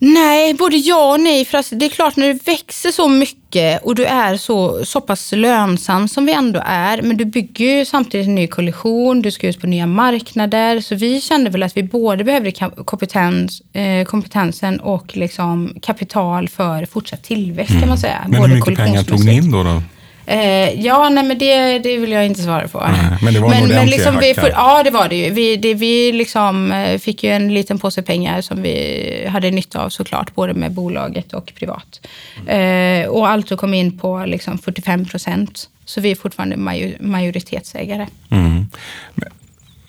[0.00, 1.44] Nej, både ja och nej.
[1.44, 5.00] För alltså, det är klart, när du växer så mycket och du är så, så
[5.00, 9.30] pass lönsam som vi ändå är, men du bygger ju samtidigt en ny kollektion, du
[9.30, 10.80] ska ut på nya marknader.
[10.80, 12.52] Så vi kände väl att vi både behövde
[12.84, 18.16] kompetens, eh, kompetensen och liksom kapital för fortsatt tillväxt kan man säga.
[18.18, 18.30] Mm.
[18.30, 19.62] Men Både hur mycket pengar tog ni in då?
[19.62, 19.82] då?
[20.30, 22.80] Eh, ja, nej men det, det vill jag inte svara på.
[22.80, 25.30] Nej, men det var en ordentlig liksom vi får, Ja, det var det ju.
[25.30, 29.84] Vi, det, vi liksom, eh, fick ju en liten påse pengar som vi hade nytta
[29.84, 32.00] av såklart, både med bolaget och privat.
[32.46, 35.68] Eh, och Alto kom in på liksom 45 procent.
[35.84, 38.06] Så vi är fortfarande major, majoritetsägare.
[38.30, 38.66] Mm.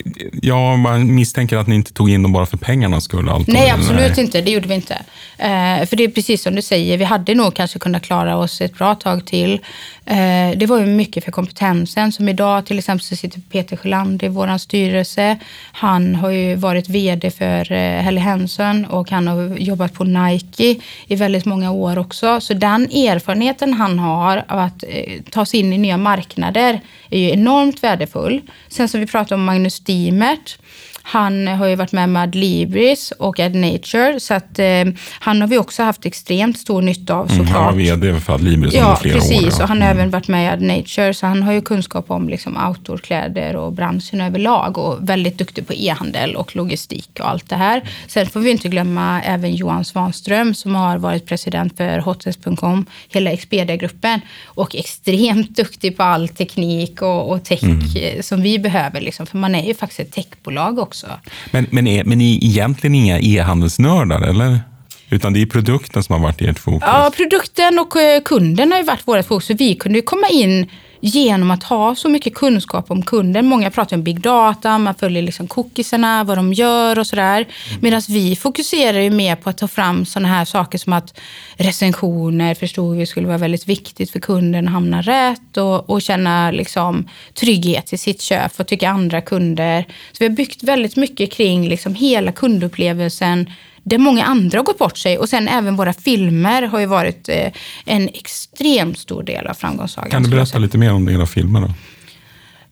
[0.03, 3.29] Men, Ja, man misstänker att ni inte tog in dem bara för pengarnas skull.
[3.29, 4.41] Allt Nej, absolut inte.
[4.41, 4.93] Det gjorde vi inte.
[5.37, 8.61] Eh, för det är precis som du säger, vi hade nog kanske kunnat klara oss
[8.61, 9.59] ett bra tag till.
[10.05, 12.11] Eh, det var ju mycket för kompetensen.
[12.11, 15.37] Som idag till exempel så sitter Peter Sjölander i vår styrelse.
[15.71, 20.75] Han har ju varit vd för eh, Helly Hansen och han har jobbat på Nike
[21.07, 22.41] i väldigt många år också.
[22.41, 27.19] Så den erfarenheten han har av att eh, ta sig in i nya marknader är
[27.19, 28.41] ju enormt värdefull.
[28.67, 30.59] Sen som vi pratade om Magnus Dimert.
[31.11, 34.19] Han har ju varit med med Adlibris och Ad Nature.
[34.19, 34.85] Så att, eh,
[35.19, 38.73] han har vi också haft extremt stor nytta av Mm, han var vd för Adlibris
[38.73, 39.31] under Ja, flera precis.
[39.37, 39.43] år.
[39.43, 39.47] ja.
[39.49, 39.61] Mm.
[39.61, 41.13] Och han har även varit med i Ad Nature.
[41.13, 44.77] Så han har ju kunskap om liksom, outdoorkläder och branschen överlag.
[44.77, 47.81] Och väldigt duktig på e-handel och logistik och allt det här.
[48.07, 53.31] Sen får vi inte glömma även Johan Svanström som har varit president för Hotels.com, hela
[53.31, 54.21] Expedia-gruppen.
[54.45, 57.79] Och extremt duktig på all teknik och, och tech Mm.
[57.95, 59.01] eh, som vi behöver.
[59.01, 59.25] Liksom.
[59.25, 60.98] För man är ju faktiskt ett techbolag också.
[61.51, 64.59] Men, men, är, men ni är egentligen inga e-handelsnördar, eller?
[65.09, 66.81] Utan det är produkten som har varit ert fokus?
[66.81, 69.49] Ja, produkten och eh, kunden har ju varit vårt fokus.
[69.49, 70.69] Vi kunde ju komma in
[71.01, 73.45] genom att ha så mycket kunskap om kunden.
[73.45, 77.47] Många pratar om big data, man följer liksom cookiesarna, vad de gör och sådär.
[77.81, 81.19] Medan vi fokuserar ju mer på att ta fram sådana här saker som att
[81.57, 86.51] recensioner förstod vi skulle vara väldigt viktigt för kunden att hamna rätt och, och känna
[86.51, 89.85] liksom trygghet i sitt köp och tycka andra kunder.
[90.11, 93.49] Så vi har byggt väldigt mycket kring liksom hela kundupplevelsen
[93.89, 95.17] där många andra har gått bort sig.
[95.17, 97.51] Och sen även våra filmer har ju varit eh,
[97.85, 100.11] en extremt stor del av framgångssagan.
[100.11, 101.61] Kan du berätta lite mer om era filmer?
[101.61, 101.73] Då?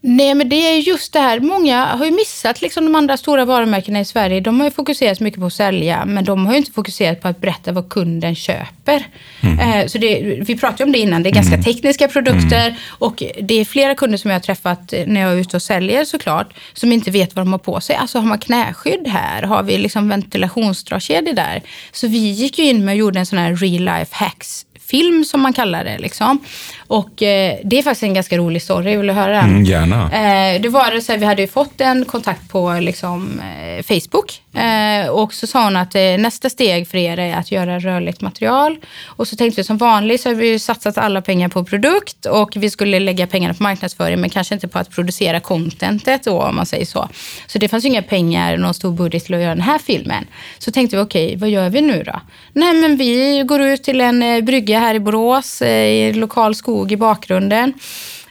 [0.10, 1.40] Nej, men det är just det här.
[1.40, 4.40] Många har ju missat liksom de andra stora varumärkena i Sverige.
[4.40, 7.28] De har ju fokuserat mycket på att sälja, men de har ju inte fokuserat på
[7.28, 9.08] att berätta vad kunden köper.
[9.42, 9.60] Mm.
[9.60, 11.24] Eh, så det, vi pratade om det innan.
[11.24, 11.64] Det är ganska mm.
[11.64, 12.76] tekniska produkter mm.
[12.90, 16.06] och det är flera kunder som jag har träffat när jag är ute och säljer
[16.06, 17.96] såklart, som inte vet vad de har på sig.
[17.96, 19.44] Alltså har man knäskydd här?
[19.44, 21.62] Har vi liksom ventilationsdragkedjor där?
[21.92, 25.26] Så vi gick ju in med och gjorde en sån här real life hacks film
[25.26, 25.98] som man kallar det.
[25.98, 26.40] Liksom.
[26.88, 28.98] Och eh, det är faktiskt en ganska rolig story.
[28.98, 29.50] Vill du höra den?
[29.50, 30.04] Mm, gärna.
[30.04, 33.84] Eh, det var det så här, vi hade ju fått en kontakt på liksom, eh,
[33.84, 34.42] Facebook.
[34.58, 38.22] Eh, och så sa hon att eh, nästa steg för er är att göra rörligt
[38.22, 38.78] material.
[39.06, 42.52] Och så tänkte vi som vanligt så har vi satsat alla pengar på produkt och
[42.56, 46.56] vi skulle lägga pengarna på marknadsföring men kanske inte på att producera contentet då om
[46.56, 47.10] man säger så.
[47.48, 50.26] Så det fanns ju inga pengar, någon stor budget till att göra den här filmen.
[50.58, 52.22] Så tänkte vi okej, okay, vad gör vi nu då?
[52.54, 56.92] Nej men vi går ut till en eh, brygga här i Borås i lokal skog
[56.92, 57.74] i bakgrunden.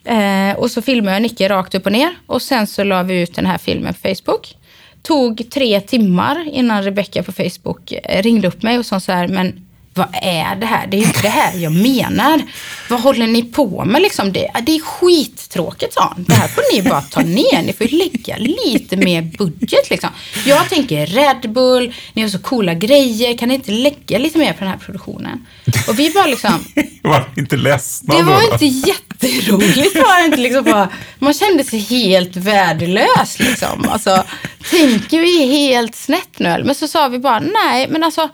[0.04, 3.22] Eh, och så filmade jag Nicke rakt upp och ner och sen så la vi
[3.22, 4.56] ut den här filmen på Facebook
[5.02, 9.28] tog tre timmar innan Rebecca på Facebook eh, ringde upp mig och sa så här,
[9.28, 9.65] men
[9.96, 10.86] vad är det här?
[10.86, 12.42] Det är ju inte det här jag menar.
[12.88, 14.32] Vad håller ni på med liksom?
[14.32, 16.24] Det, det är skittråkigt, sa han.
[16.28, 17.62] Det här får ni bara ta ner.
[17.62, 20.10] Ni får ju lägga lite mer budget liksom.
[20.46, 23.38] Jag tänker Red Bull, ni har så coola grejer.
[23.38, 25.46] Kan ni inte lägga lite mer på den här produktionen?
[25.88, 26.64] Och vi bara liksom...
[27.02, 29.96] var inte ledsna Det var inte jätteroligt.
[29.96, 33.88] Var inte liksom bara, man kände sig helt värdelös liksom.
[33.88, 34.24] Alltså,
[34.70, 36.62] tänker vi helt snett nu?
[36.64, 38.28] Men så sa vi bara, nej, men alltså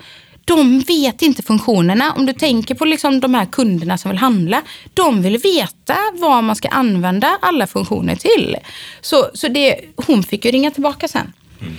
[0.45, 2.13] de vet inte funktionerna.
[2.13, 4.61] Om du tänker på liksom de här kunderna som vill handla.
[4.93, 8.57] De vill veta vad man ska använda alla funktioner till.
[9.01, 11.33] Så, så det, hon fick ju ringa tillbaka sen.
[11.61, 11.73] Mm.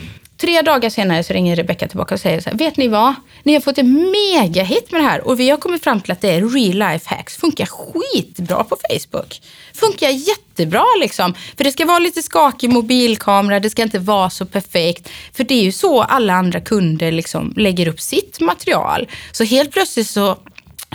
[0.44, 3.14] Tre dagar senare så ringer Rebecca tillbaka och säger så här, vet ni vad?
[3.42, 6.20] Ni har fått en megahit med det här och vi har kommit fram till att
[6.20, 7.36] det är real life hacks.
[7.36, 9.40] Funkar skitbra på Facebook.
[9.74, 11.34] Funkar jättebra liksom.
[11.56, 15.08] För det ska vara lite skakig mobilkamera, det ska inte vara så perfekt.
[15.32, 19.08] För det är ju så alla andra kunder liksom lägger upp sitt material.
[19.32, 20.38] Så helt plötsligt så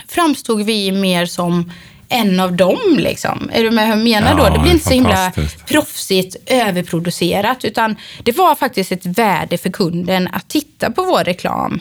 [0.08, 1.72] framstod vi mer som
[2.10, 2.78] en av dem.
[2.98, 3.50] Liksom.
[3.52, 4.54] Är du med hur jag menar ja, då?
[4.54, 5.32] Det blir inte så himla
[5.66, 11.80] proffsigt överproducerat utan det var faktiskt ett värde för kunden att titta på vår reklam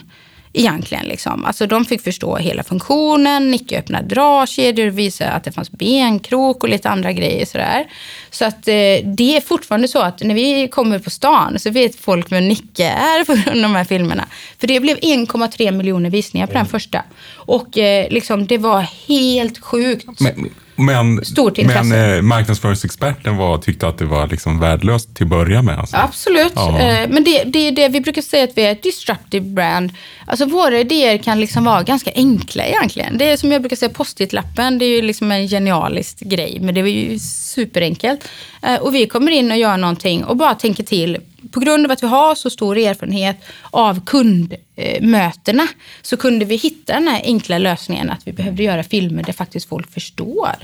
[0.54, 1.06] egentligen.
[1.06, 1.46] Liksom.
[1.46, 6.70] Alltså, de fick förstå hela funktionen, Nicke öppnade dragkedjor, visade att det fanns benkrok och
[6.70, 7.46] lite andra grejer.
[7.46, 7.88] Sådär.
[8.30, 11.96] Så att, eh, det är fortfarande så att när vi kommer på stan så vet
[11.96, 14.26] folk vem Nicke är på grund av de här filmerna.
[14.60, 16.64] För det blev 1,3 miljoner visningar på mm.
[16.64, 17.04] den första.
[17.36, 20.20] Och eh, liksom, det var helt sjukt.
[20.20, 21.84] Men, men, Stort intresse.
[21.84, 25.80] Men eh, marknadsföringsexperten var, tyckte att det var liksom värdelöst till att börja med.
[25.80, 25.98] Alltså.
[25.98, 26.54] Absolut.
[26.56, 26.80] Ja.
[26.80, 29.92] Eh, men det, det är det vi brukar säga att vi är ett disruptive brand.
[30.28, 33.18] Alltså våra idéer kan liksom vara ganska enkla egentligen.
[33.18, 34.78] Det är som jag brukar säga, post-it-lappen.
[34.78, 38.28] Det är ju liksom en genialisk grej, men det är ju superenkelt.
[38.62, 41.18] Eh, och vi kommer in och gör någonting och bara tänker till
[41.52, 43.38] på grund av att vi har så stor erfarenhet
[43.72, 45.68] av kundmötena
[46.02, 49.70] så kunde vi hitta den här enkla lösningen att vi behövde göra filmer där faktiskt
[49.70, 50.56] folk förstår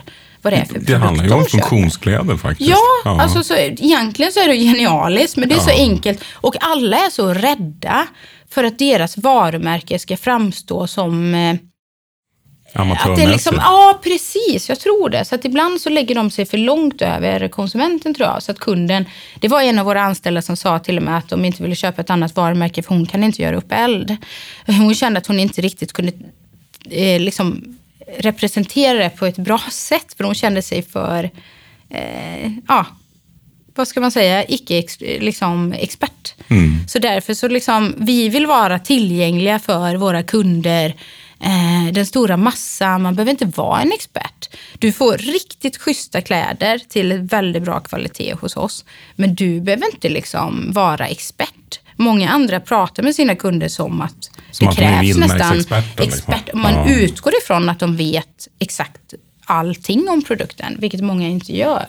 [0.41, 2.69] vad det är för produkter Det handlar ju om funktionskläder faktiskt.
[2.69, 3.21] Ja, ja.
[3.21, 5.63] Alltså, så, egentligen så är det genialiskt men det är ja.
[5.63, 8.07] så enkelt och alla är så rädda
[8.49, 11.35] för att deras varumärke ska framstå som
[12.75, 13.31] eh, Amatörmässigt?
[13.31, 14.69] Liksom, ja, precis.
[14.69, 15.25] Jag tror det.
[15.25, 18.43] Så att ibland så lägger de sig för långt över konsumenten tror jag.
[18.43, 19.05] Så att kunden,
[19.39, 21.75] det var en av våra anställda som sa till och med att de inte ville
[21.75, 24.17] köpa ett annat varumärke för hon kan inte göra upp eld.
[24.65, 26.11] Hon kände att hon inte riktigt kunde
[26.89, 27.77] eh, liksom,
[28.17, 30.13] representera det på ett bra sätt.
[30.17, 31.29] För hon kände sig för,
[31.89, 32.85] eh, ja,
[33.75, 35.21] vad ska man säga, icke-expert.
[35.21, 35.73] Liksom,
[36.49, 36.87] mm.
[36.87, 40.93] Så därför så liksom, vi vill vara tillgängliga för våra kunder
[41.39, 43.01] eh, den stora massan.
[43.01, 44.49] Man behöver inte vara en expert.
[44.79, 48.85] Du får riktigt schyssta kläder till väldigt bra kvalitet hos oss.
[49.15, 51.79] Men du behöver inte liksom vara expert.
[51.95, 55.99] Många andra pratar med sina kunder som att som det att krävs nästan expert.
[55.99, 56.33] Liksom.
[56.53, 56.89] Man ja.
[56.89, 59.13] utgår ifrån att de vet exakt
[59.45, 61.87] allting om produkten, vilket många inte gör.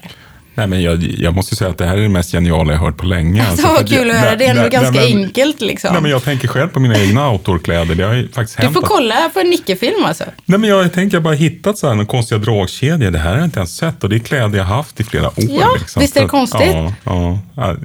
[0.56, 2.96] Nej, men jag, jag måste säga att det här är det mest geniala jag hört
[2.96, 3.46] på länge.
[3.46, 4.36] Alltså, alltså, vad kul att höra.
[4.36, 5.60] Det är ändå ganska nej, men, enkelt.
[5.60, 5.92] Liksom.
[5.92, 7.94] Nej, men jag tänker själv på mina egna outdoorkläder.
[7.94, 10.24] Det har faktiskt du får kolla på en Nicke-film alltså.
[10.44, 13.10] Nej, men jag tänker jag bara hittat så här, några konstiga dragkedjor.
[13.10, 15.26] Det här har jag inte ens sett och det är kläder jag haft i flera
[15.26, 15.34] år.
[15.36, 16.00] Ja, liksom.
[16.00, 16.72] visst är det konstigt?
[17.04, 17.76] Ja, ja.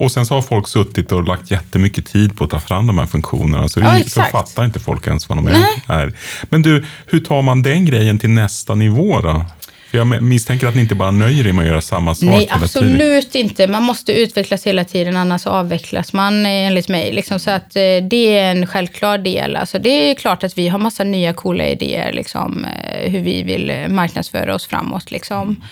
[0.00, 2.98] Och sen så har folk suttit och lagt jättemycket tid på att ta fram de
[2.98, 3.68] här funktionerna.
[3.68, 5.64] Så, ja, så fattar inte folk ens vad de är.
[5.86, 6.12] är.
[6.42, 9.44] Men du, hur tar man den grejen till nästa nivå då?
[9.92, 13.34] Jag misstänker att ni inte bara nöjer er med att göra samma sak Nej, absolut
[13.34, 13.66] inte.
[13.66, 17.12] Man måste utvecklas hela tiden, annars avvecklas man eh, enligt mig.
[17.12, 19.56] Liksom, så att, eh, det är en självklar del.
[19.56, 23.42] Alltså, det är klart att vi har massa nya coola idéer, liksom, eh, hur vi
[23.42, 25.10] vill marknadsföra oss framåt.
[25.10, 25.62] Liksom.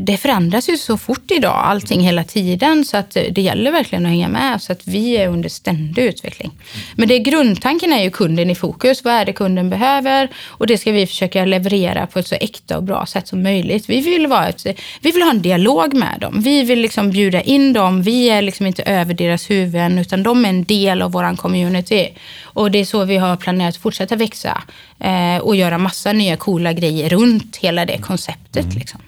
[0.00, 4.10] Det förändras ju så fort idag, allting hela tiden, så att det gäller verkligen att
[4.10, 4.62] hänga med.
[4.62, 6.52] Så att vi är under ständig utveckling.
[6.94, 9.04] Men det grundtanken är ju kunden i fokus.
[9.04, 10.28] Vad är det kunden behöver?
[10.46, 13.88] Och det ska vi försöka leverera på ett så äkta och bra sätt som möjligt.
[13.88, 14.66] Vi vill, vara ett,
[15.00, 16.40] vi vill ha en dialog med dem.
[16.40, 18.02] Vi vill liksom bjuda in dem.
[18.02, 22.08] Vi är liksom inte över deras huvuden, utan de är en del av vår community.
[22.42, 24.62] Och det är så vi har planerat att fortsätta växa
[25.00, 28.64] eh, och göra massa nya coola grejer runt hela det konceptet.
[28.64, 28.78] Mm.
[28.78, 29.00] Liksom.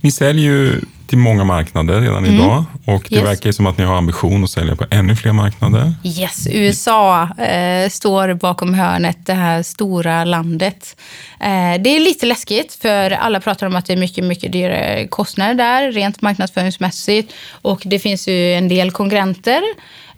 [0.00, 0.80] Ni säljer ju
[1.10, 3.24] till många marknader redan idag och det Yes.
[3.24, 5.92] verkar ju som att ni har ambition att sälja på ännu fler marknader.
[6.04, 10.96] Yes, USA eh, står bakom hörnet, det här stora landet.
[11.40, 15.06] Eh, det är lite läskigt, för alla pratar om att det är mycket, mycket dyrare
[15.08, 17.32] kostnader där, rent marknadsföringsmässigt.
[17.62, 19.62] Och det finns ju en del konkurrenter.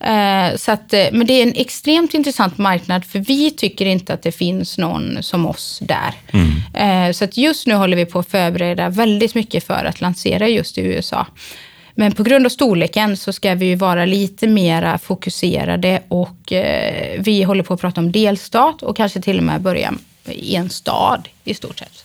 [0.03, 4.15] Eh, så att, eh, men det är en extremt intressant marknad, för vi tycker inte
[4.15, 6.15] att det finns någon som oss där.
[6.75, 10.49] Eh, så att just nu håller vi på att förbereda väldigt mycket för att lansera
[10.49, 11.27] just i USA.
[11.95, 16.53] Men på grund av storleken så ska vi vara lite mera fokuserade och
[17.19, 19.95] vi håller på att prata om delstat och kanske till och med börja
[20.25, 22.05] i en stad i stort sett.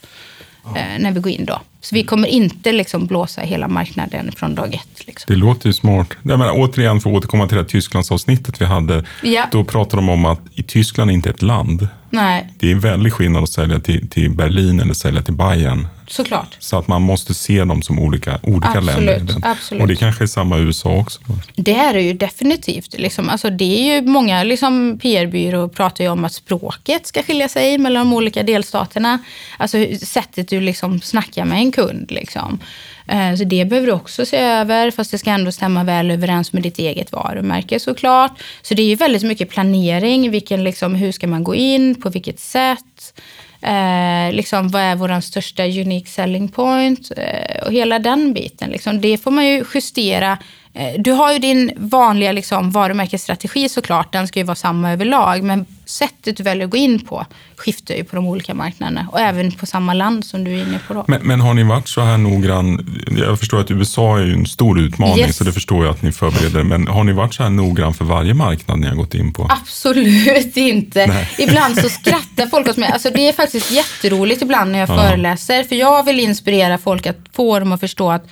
[0.76, 1.62] Eh, när vi går in då.
[1.82, 5.08] Så vi kommer inte liksom blåsa hela marknaden från dag ett.
[5.08, 5.34] Liksom.
[5.34, 6.08] Det låter ju smart.
[6.24, 9.06] Jag menar, återigen, för att återkomma till det här Tysklandsavsnittet vi hade.
[9.24, 9.46] Ja.
[9.52, 11.88] Då pratade de om att i Tyskland är inte ett land.
[12.10, 15.88] Nej, Det är en väldig skillnad att sälja till, till Berlin eller sälja till Bayern.
[16.08, 16.56] såklart.
[16.60, 19.36] Så att man måste se dem som olika, olika Absolut, länder.
[19.44, 19.82] absolut.
[19.82, 21.20] Och det kanske är samma USA också.
[21.56, 22.98] Det är det ju definitivt.
[23.00, 23.30] Liksom.
[23.30, 27.78] Alltså, det är ju många liksom, PR-byråer pratar ju om att språket ska skilja sig
[27.78, 29.20] mellan de olika delstaterna.
[29.58, 32.12] Alltså sättet du liksom snackar med en kund.
[32.12, 32.60] Liksom.
[33.08, 36.54] Eh, så det behöver du också se över, fast det ska ändå stämma väl överens
[36.54, 38.40] med ditt eget varumärke såklart.
[38.62, 40.32] Så det är ju väldigt mycket planering.
[40.32, 42.02] Vilken, liksom, hur ska man gå in?
[42.02, 43.14] På vilket sätt?
[43.62, 47.12] Eh, liksom, vad är vår största unique selling point?
[47.18, 48.70] Eh, och hela den biten.
[48.70, 50.38] Liksom, det får man ju justera.
[50.78, 54.14] Eh, du har ju din vanliga liksom, varumärkesstrategi såklart.
[54.14, 55.44] Den ska ju vara samma överlag.
[55.44, 57.26] Men sättet du väljer att gå in på
[57.56, 59.08] skiftar ju på de olika marknaderna.
[59.12, 61.06] Och även på samma land som du är inne på då.
[61.08, 62.98] Men, men har ni varit så här noggrann?
[63.18, 65.38] Jag förstår att USA är ju en stor utmaning, Yes.
[65.38, 66.64] så det förstår jag att ni förbereder.
[66.64, 69.48] Men har ni varit så här noggrann för varje marknad ni har gått in på?
[69.62, 71.08] Absolut inte.
[71.08, 71.30] Nej.
[71.38, 72.90] Ibland så skrattar folk åt mig.
[72.92, 75.64] Alltså det är faktiskt jätteroligt ibland när jag föreläser.
[75.64, 78.28] För jag vill inspirera folk att få dem att förstå att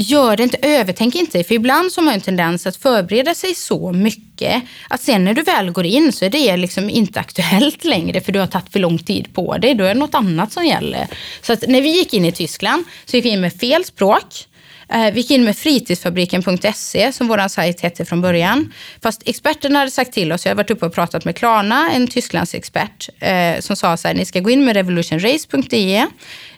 [0.00, 1.44] Gör det inte, övertänk inte.
[1.44, 5.34] För ibland så har man en tendens att förbereda sig så mycket att sen när
[5.34, 8.72] du väl går in så är det liksom inte aktuellt längre för du har tagit
[8.72, 9.74] för lång tid på dig.
[9.74, 11.06] Då är det något annat som gäller.
[11.42, 14.46] Så att när vi gick in i Tyskland så gick vi in med fel språk.
[14.92, 18.72] Eh, Vi gick in med fritidsfabriken.se som vår sajt hette från början.
[19.02, 22.06] Fast experterna hade sagt till oss, jag har varit uppe och pratat med Klarna, en
[22.06, 26.06] Tysklandsexpert, eh, som sa så här, ni ska gå in med revolutionrace.de,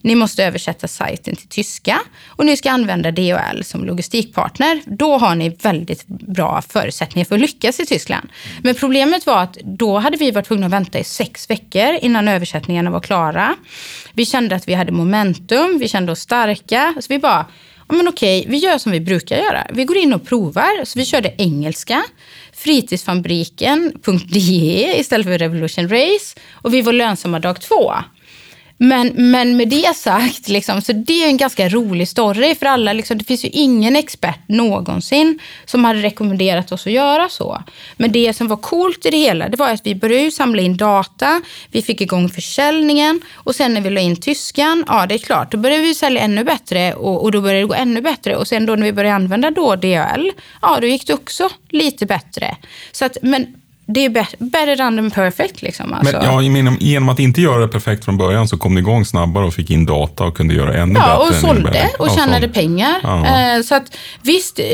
[0.01, 4.81] ni måste översätta sajten till tyska och ni ska använda DHL som logistikpartner.
[4.87, 8.28] Då har ni väldigt bra förutsättningar för att lyckas i Tyskland.
[8.62, 12.28] Men problemet var att då hade vi varit tvungna att vänta i sex veckor innan
[12.28, 13.57] översättningarna var klara.
[14.12, 17.47] Vi kände att vi hade momentum, vi kände oss starka, så vi bara
[17.91, 19.66] Ja, men okej, vi gör som vi brukar göra.
[19.70, 20.84] Vi går in och provar.
[20.84, 22.05] Så vi körde engelska,
[22.53, 26.41] fritidsfabriken.de istället för Revolution Race.
[26.53, 27.95] Och vi var lönsamma dag två.
[28.83, 32.93] Men, men med det sagt, liksom, så det är en ganska rolig story för alla.
[32.93, 37.62] Liksom, det finns ju ingen expert någonsin som hade rekommenderat oss att göra så.
[37.97, 40.76] Men det som var coolt i det hela, det var att vi började samla in
[40.76, 45.18] data, vi fick igång försäljningen och sen när vi la in tyskan, ja det är
[45.18, 48.37] klart, då började vi sälja ännu bättre och, och då började det gå ännu bättre.
[48.37, 50.31] Och sen då när vi började använda då DHL,
[50.62, 52.57] ja då gick det också lite bättre.
[52.93, 53.60] Så att, men
[53.95, 55.93] det är bet- better than perfect liksom.
[55.93, 56.16] Alltså.
[56.16, 59.05] Men ja, genom, genom att inte göra det perfekt från början så kom ni igång
[59.05, 61.09] snabbare och fick in data och kunde göra ännu bättre.
[61.09, 62.49] Ja, och än sålde och tjänade sålde.
[62.49, 63.57] pengar.
[63.57, 64.64] Eh, Så att visst, eh,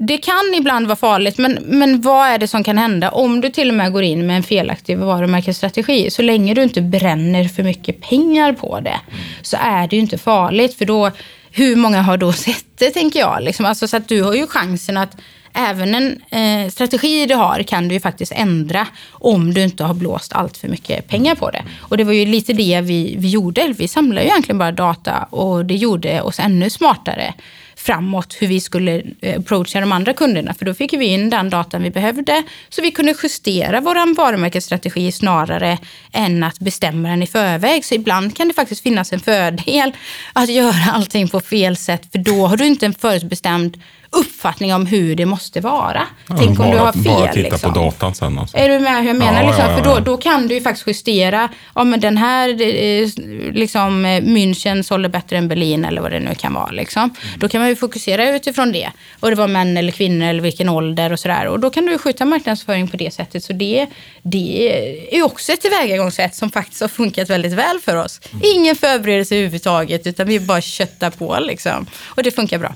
[0.00, 3.50] det kan ibland vara farligt, men, men vad är det som kan hända om du
[3.50, 6.10] till och med går in med en felaktig varumärkesstrategi?
[6.10, 9.00] Så länge du inte bränner för mycket pengar på det,
[9.42, 10.78] så är det ju inte farligt.
[10.78, 11.10] För då,
[11.50, 13.38] hur många har då sett det, tänker jag?
[13.42, 15.16] Liksom, alltså, så att du har ju chansen att
[15.56, 19.94] Även en eh, strategi du har kan du ju faktiskt ändra om du inte har
[19.94, 21.62] blåst allt för mycket pengar på det.
[21.80, 23.74] Och det var ju lite det vi, vi gjorde.
[23.78, 27.34] Vi samlade ju egentligen bara data och det gjorde oss ännu smartare.
[27.76, 30.54] framåt hur vi skulle eh, approacha de andra kunderna.
[30.54, 35.12] För då fick vi in den datan vi behövde så vi kunde justera vår varumärkesstrategi
[35.12, 35.78] snarare
[36.12, 37.84] än att bestämma den i förväg.
[37.84, 39.92] Så ibland kan det faktiskt finnas en fördel
[40.32, 43.76] att göra allting på fel sätt för då har du inte en förutbestämd
[44.14, 46.02] uppfattning om hur det måste vara.
[46.28, 47.04] Ja, Tänk om bara, du har fel.
[47.04, 47.72] Bara titta liksom.
[47.72, 48.38] på datan sen.
[48.38, 48.56] Alltså.
[48.56, 49.42] Är du med hur jag menar?
[49.42, 49.70] Ja, liksom?
[49.70, 51.48] ja, För då, då kan du ju faktiskt justera.
[51.74, 53.08] Ja, men den här eh,
[53.52, 56.70] liksom, eh, München sålde bättre än Berlin eller vad det nu kan vara.
[56.70, 57.02] Liksom.
[57.02, 57.38] Mm.
[57.38, 58.90] Då kan man ju fokusera utifrån det.
[59.20, 61.46] Och det var män eller kvinnor eller vilken ålder och sådär.
[61.46, 63.44] Och då kan du ju skjuta marknadsföring på det sättet.
[63.44, 63.86] Så det,
[64.22, 68.20] det är också ett tillvägagångssätt som faktiskt har funkat väldigt väl för oss.
[68.32, 68.42] Mm.
[68.54, 71.86] Ingen förberedelse överhuvudtaget utan vi bara köttar på liksom.
[72.04, 72.74] Och det funkar bra.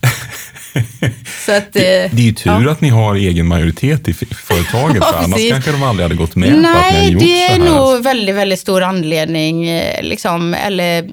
[1.46, 2.70] Så att, eh, Det är ju tur ja.
[2.70, 5.52] att ni har egen majoritet i företaget, Ja, för annars precis.
[5.52, 8.02] kanske de aldrig hade gått med på att ni har Nej, gjort det är nog
[8.02, 9.68] väldigt, väldigt stor anledning.
[9.68, 11.08] eh, Liksom, eller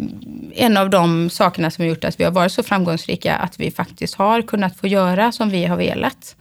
[0.56, 3.72] en av de sakerna som har gjort att vi har varit så framgångsrika, att vi
[3.72, 6.36] faktiskt har kunnat få göra som vi har velat.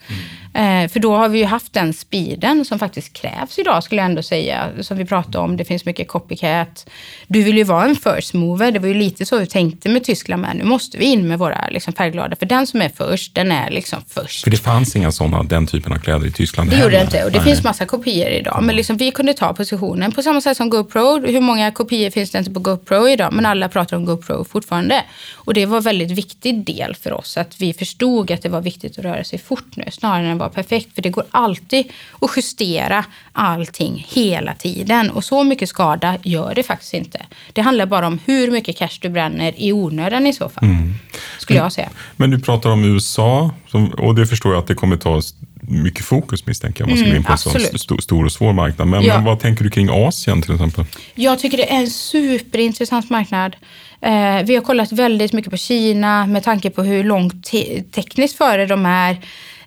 [0.57, 4.07] Eh, för då har vi ju haft den speeden som faktiskt krävs idag, skulle jag
[4.11, 4.69] ändå säga.
[4.81, 6.89] Som vi pratade om, det finns mycket copycat.
[7.27, 8.71] Du vill ju vara en first mover.
[8.71, 10.57] Det var ju lite så vi tänkte med Tyskland med.
[10.57, 12.37] Nu måste vi in med våra liksom, färgglada.
[12.37, 14.45] För den som är först, den är liksom först.
[14.45, 17.25] För det fanns inga sådana, den typen av kläder i Tyskland Det gjorde det inte
[17.25, 17.47] och det Nej.
[17.47, 18.63] finns massa kopior idag.
[18.63, 21.27] Men liksom, vi kunde ta positionen på samma sätt som GoPro.
[21.27, 23.33] Hur många kopior finns det inte på GoPro idag?
[23.33, 25.05] Men alla pratar om GoPro fortfarande.
[25.35, 27.37] Och det var en väldigt viktig del för oss.
[27.37, 29.85] Att vi förstod att det var viktigt att röra sig fort nu.
[29.91, 30.95] Snarare än att vara perfekt.
[30.95, 31.87] För det går alltid
[32.21, 35.11] att justera allting hela tiden.
[35.11, 37.21] Och så mycket skada gör det faktiskt inte.
[37.53, 40.65] Det handlar bara om hur mycket cash du bränner i onödan i så fall.
[40.65, 40.95] Mm.
[41.39, 41.89] Skulle jag säga.
[42.17, 43.51] Men du pratar om USA,
[43.99, 45.21] och det förstår jag att det kommer ta
[45.69, 48.25] mycket fokus misstänker jag, om man ska gå in på en sån Mm, st- stor
[48.25, 48.89] och svår marknad.
[48.89, 49.15] Men, Ja.
[49.15, 50.85] men vad tänker du kring Asien till exempel?
[51.15, 53.57] Jag tycker det är en superintressant marknad.
[54.01, 58.37] Eh, vi har kollat väldigt mycket på Kina med tanke på hur långt te- tekniskt
[58.37, 59.17] före de är.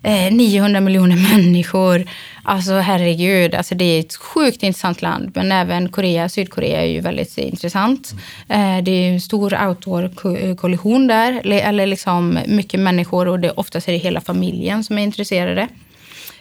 [0.02, 2.04] Eh, 900 miljoner människor.
[2.42, 5.32] Alltså herregud, alltså det är ett sjukt intressant land.
[5.34, 8.12] Men även Korea, Sydkorea är ju väldigt intressant.
[8.48, 11.40] Eh, det är en stor outdoor-kollision där.
[11.44, 15.68] Eller- liksom mycket människor och det, oftast är det hela familjen som är intresserade.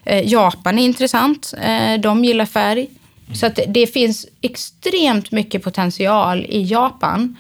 [0.06, 1.54] Eh, Japan är intressant.
[1.64, 2.88] Eh, de gillar färg.
[3.34, 7.36] Så att det finns extremt mycket potential i Japan.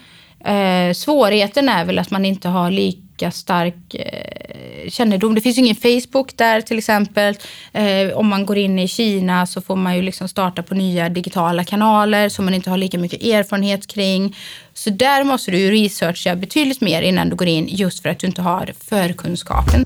[0.45, 2.72] Eh, svårigheten är väl att man inte har
[3.20, 5.36] lika stark eh, kännedom.
[5.36, 7.36] Det finns ju ingen Facebook där till exempel.
[7.74, 11.09] Eh, om man går in i Kina så får man ju liksom starta på nya
[11.09, 14.36] digitala kanaler som man inte har lika mycket erfarenhet kring.
[14.74, 18.20] Så där måste du ju researcha betydligt mer innan du går in just för att
[18.20, 19.86] du inte har förkunskapen.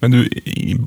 [0.00, 0.28] Men du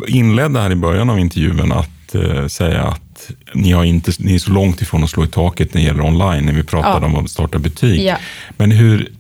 [0.07, 4.39] inledde här i början av intervjun att eh, säga att ni, har inte, ni är
[4.39, 7.17] så långt ifrån att slå i taket när det gäller online, när vi pratade Ja.
[7.17, 8.01] om att starta butik.
[8.01, 8.17] Ja.
[8.57, 9.11] Men hur...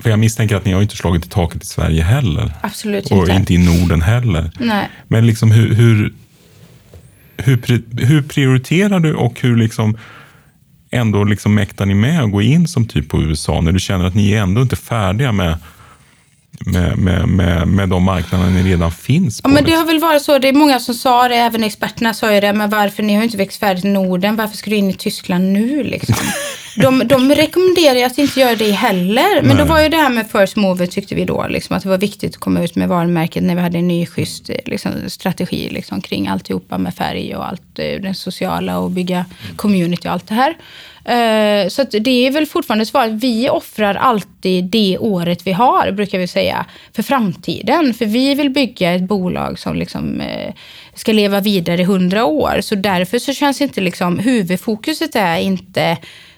[0.00, 2.52] För jag misstänker att ni har inte slagit i taket i Sverige heller.
[2.60, 3.32] Absolut Och inte.
[3.32, 4.50] inte i Norden heller.
[4.60, 4.88] Nej.
[5.08, 6.12] Men liksom hur, hur,
[7.36, 9.96] hur, hur prioriterar du och hur liksom
[10.90, 14.04] ändå liksom mäktar ni med att gå in som typ på USA när du känner
[14.04, 15.58] att ni är ändå inte färdiga med,
[16.60, 19.48] med, med, med, med de marknader ni redan finns på?
[19.48, 19.78] Ja, men det liksom?
[19.78, 20.38] har väl varit så.
[20.38, 22.52] Det är många som sa det, även experterna sa ju det.
[22.52, 24.36] Men varför, ni har ju inte växt färdigt i Norden.
[24.36, 26.16] Varför ska du in i Tyskland nu liksom?
[26.76, 29.42] De, de rekommenderar att inte göra det heller.
[29.42, 29.56] Men Nej.
[29.56, 31.46] då var ju det här med first mover tyckte vi då.
[31.48, 34.06] Liksom, att det var viktigt att komma ut med varumärket när vi hade en ny
[34.06, 39.24] schysst liksom, strategi liksom, kring alltihopa med färg och allt eh, det sociala och bygga
[39.56, 40.56] community och allt det här.
[41.06, 43.12] Eh, så det är väl fortfarande svaret.
[43.12, 47.94] Vi offrar alltid det året vi har, brukar vi säga, för framtiden.
[47.94, 50.54] För vi vill bygga ett bolag som liksom, eh,
[50.94, 52.60] ska leva vidare i hundra år.
[52.60, 55.96] Så därför så känns inte liksom, huvudfokuset är inte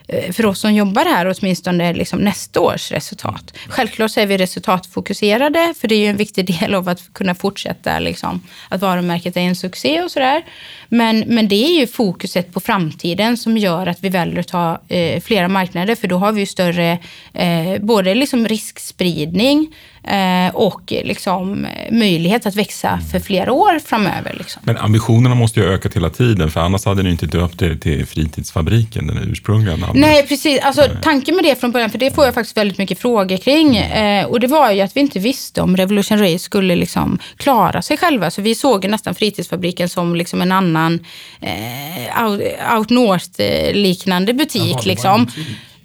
[0.08, 3.54] Eh, för oss som jobbar här åtminstone liksom nästa års resultat.
[3.68, 7.34] Självklart så är vi resultatfokuserade, för det är ju en viktig del av att kunna
[7.34, 10.42] fortsätta liksom, att varumärket är en succé och sådär.
[10.88, 14.80] Men, men det är ju fokuset på framtiden som gör att vi väljer att ta
[14.88, 16.98] eh, flera marknader, för då har vi ju större
[17.34, 19.74] eh, både liksom riskspridning
[20.10, 24.34] eh, och liksom eh, möjlighet att växa för flera år framöver.
[24.38, 24.62] Liksom.
[24.64, 27.74] Men ambitionerna måste ju ha ökat hela tiden, för annars hade ni inte döpt er
[27.74, 29.96] till Fritidsfabriken, den ursprungliga namnet.
[29.96, 30.60] Nej, precis.
[30.62, 33.76] Alltså, tanken med det från början, för det får jag faktiskt väldigt mycket frågor kring.
[33.76, 37.82] Eh, och det var ju att vi inte visste om Revolution Race skulle liksom klara
[37.82, 38.30] sig själva.
[38.30, 41.00] Så vi såg ju nästan Fritidsfabriken som liksom en annan
[41.40, 42.40] eh, Out,
[42.76, 44.84] out North-liknande butik.
[44.84, 45.30] liksom.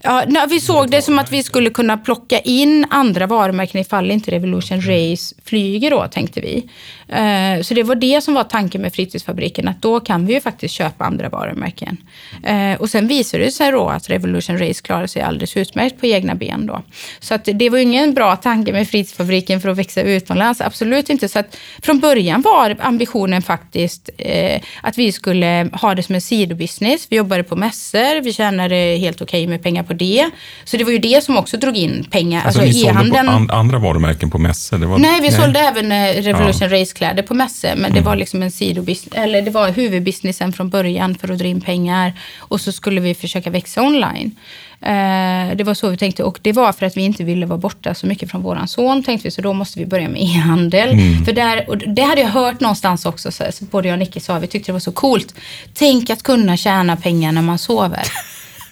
[0.06, 4.12] Ja, nej, vi såg det som att vi skulle kunna plocka in andra varumärken ifall
[4.12, 6.70] inte Revolution Race flyger då, tänkte vi.
[7.14, 10.41] Eh, så det var det som var tanken med fritidsfabriken, att då kan vi ju
[10.41, 11.97] faktiskt köpa andra varumärken.
[12.43, 16.05] Eh, och sen visade det sig då att Revolution Race klarade sig alldeles utmärkt på
[16.05, 16.82] egna ben då.
[17.20, 21.30] Så att det var ingen bra tanke med fritidsfabriken för att växa utomlands, absolut inte.
[21.30, 26.22] Så att från början var ambitionen faktiskt eh, att vi skulle ha det som en
[26.22, 27.07] sidobusiness.
[27.09, 30.30] Vi jobbade på mässor, vi tjänade helt okej okay med pengar på det.
[30.64, 32.45] Så det var ju det som också drog in pengar.
[32.45, 34.78] Alltså, alltså ni sålde på an andra varumärken på mässor?
[34.78, 34.97] Var...
[34.97, 35.39] Nej, vi nej.
[35.39, 36.68] sålde även Revolution ja.
[37.04, 37.70] Racekläder på mässor.
[37.70, 37.93] Men mm.
[37.93, 41.62] det var liksom en sidobusiness, eller det var huvudbusinessen från början för att dra in
[41.62, 42.14] pengar.
[42.38, 44.36] Och så skulle vi försöka växa online.
[44.82, 47.60] Eh, det var så vi tänkte och det var för att vi inte ville vara
[47.60, 50.89] borta så mycket från våran son tänkte vi, så då måste vi börja med e-handel.
[50.89, 51.26] Mm.
[51.26, 54.20] För där, och det hade jag hört någonstans också, så, så både jag och Nicky
[54.20, 55.36] sa, vi tyckte det var så coolt.
[55.74, 58.04] Tänk att kunna tjäna pengar när man sover.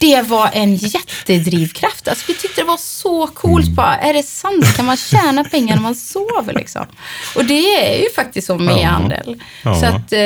[0.01, 2.07] Det var en jättedrivkraft.
[2.07, 3.65] Alltså, vi tyckte det var så coolt.
[3.65, 3.75] Mm.
[3.75, 4.75] Bara, är det sant?
[4.75, 6.53] Kan man tjäna pengar när man sover?
[6.53, 6.85] Liksom?
[7.35, 8.87] Och det är ju faktiskt så med ja.
[8.87, 9.41] handel.
[9.63, 9.79] Ja.
[9.79, 10.19] Så att, eh,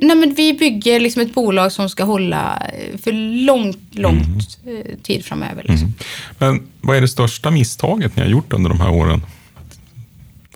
[0.00, 2.62] nej, men vi bygger liksom ett bolag som ska hålla
[3.02, 3.12] för
[3.46, 4.78] långt, långt mm.
[4.78, 5.62] Eh, tid framöver.
[5.62, 5.76] Liksom.
[5.76, 5.94] Mm.
[6.38, 9.22] Men vad är det största misstaget ni har gjort under de här åren?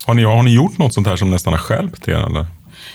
[0.04, 2.26] Har ni, har ni gjort något sånt här som nästan har skälpt er?
[2.26, 2.46] Eller?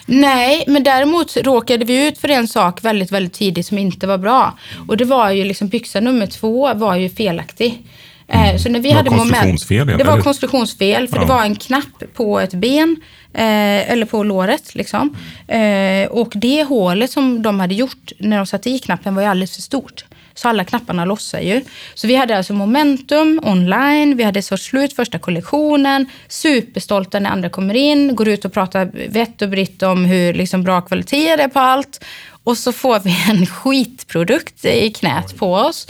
[0.10, 4.18] Nej, men däremot råkade vi ut för en sak väldigt, väldigt tidigt som inte var
[4.18, 4.58] bra.
[4.88, 7.84] Och det var ju liksom byxa nummer två var ju felaktig.
[8.28, 8.60] Eh, mm.
[8.60, 9.80] Så när vi det hade konstruktionsfel?
[9.80, 11.22] Moment, det var konstruktionsfel, för ja.
[11.22, 12.96] det var en knapp på ett ben,
[13.34, 14.76] eh, eller på låret.
[14.76, 15.16] Liksom.
[15.48, 19.28] Eh, och det hålet som de hade gjort när de satte i knappen var ju
[19.28, 20.06] alldeles för stort.
[20.38, 21.62] Så alla knapparna lossar ju.
[21.94, 27.50] Så vi hade alltså momentum online, vi hade så slut första kollektionen, superstolta när andra
[27.50, 31.44] kommer in, går ut och pratar vett och britt om hur liksom bra kvalitet det
[31.44, 32.04] är på allt.
[32.44, 35.88] Och så får vi en skitprodukt i knät på oss.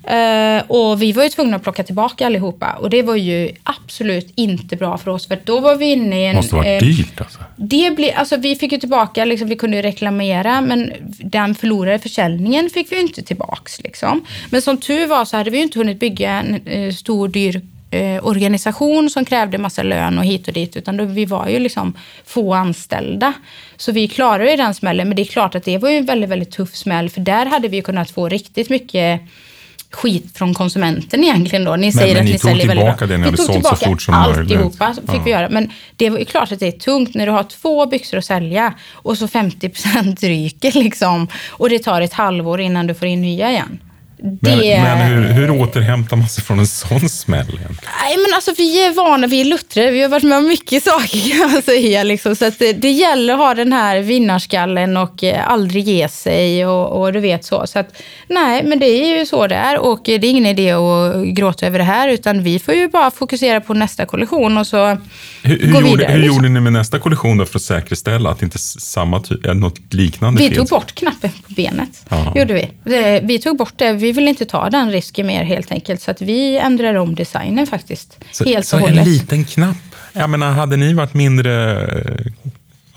[0.00, 2.72] Uh, och vi var ju tvungna att plocka tillbaka allihopa.
[2.72, 5.26] Och det var ju absolut inte bra för oss.
[5.26, 6.36] För då var vi inne i en...
[6.36, 7.38] måste varit uh, dyrt alltså.
[7.56, 8.36] Det ble, alltså.
[8.36, 10.60] Vi fick ju tillbaka, liksom, vi kunde ju reklamera.
[10.60, 13.70] Men den förlorade försäljningen fick vi inte tillbaka.
[13.84, 14.24] Liksom.
[14.50, 17.60] Men som tur var så hade vi ju inte hunnit bygga en uh, stor, dyr
[18.22, 20.76] organisation som krävde massa lön och hit och dit.
[20.76, 21.94] Utan då, vi var ju liksom
[22.24, 23.32] få anställda.
[23.76, 25.08] Så vi klarade ju den smällen.
[25.08, 27.10] Men det är klart att det var ju en väldigt, väldigt tuff smäll.
[27.10, 29.20] För där hade vi kunnat få riktigt mycket
[29.90, 31.76] skit från konsumenten egentligen då.
[31.76, 33.06] Ni säger men, att ni, ni säljer väldigt bra.
[33.06, 34.38] det ni hade sålt så fort som möjligt.
[34.38, 35.22] Alltihopa fick ja.
[35.24, 35.48] vi göra.
[35.48, 38.74] Men det ju klart att det är tungt när du har två byxor att sälja
[38.92, 41.28] och så 50 procent ryker liksom.
[41.50, 43.78] Och det tar ett halvår innan du får in nya igen.
[44.22, 44.80] Det...
[44.82, 47.60] Men, men hur, hur återhämtar man sig från en sån smäll?
[48.02, 50.82] Nej, men alltså, vi är vana, vi är luttrade, vi har varit med om mycket
[50.84, 52.02] saker kan man säga.
[52.02, 52.36] Liksom.
[52.36, 57.00] Så det, det gäller att ha den här vinnarskallen och eh, aldrig ge sig och,
[57.00, 57.66] och, du vet så.
[57.66, 60.70] så att, nej, men det är ju så det är och det är ingen idé
[60.72, 64.66] att gråta över det här utan vi får ju bara fokusera på nästa kollektion och
[64.66, 64.96] så
[65.42, 65.90] hur, hur, gå vidare.
[65.90, 66.36] Gjorde, hur liksom.
[66.36, 70.42] gjorde ni med nästa kollektion då för att säkerställa att inte samma typ, något liknande
[70.42, 70.58] Vi finns?
[70.58, 72.04] tog bort knappen på benet.
[72.08, 72.32] Aha.
[72.36, 72.68] gjorde vi.
[73.22, 73.92] Vi tog bort det.
[73.92, 76.02] Vi vi vill inte ta den risken mer helt enkelt.
[76.02, 78.18] Så att vi ändrar om designen faktiskt.
[78.32, 79.76] Så, helt så en liten knapp.
[80.12, 81.86] Jag menar, hade ni varit mindre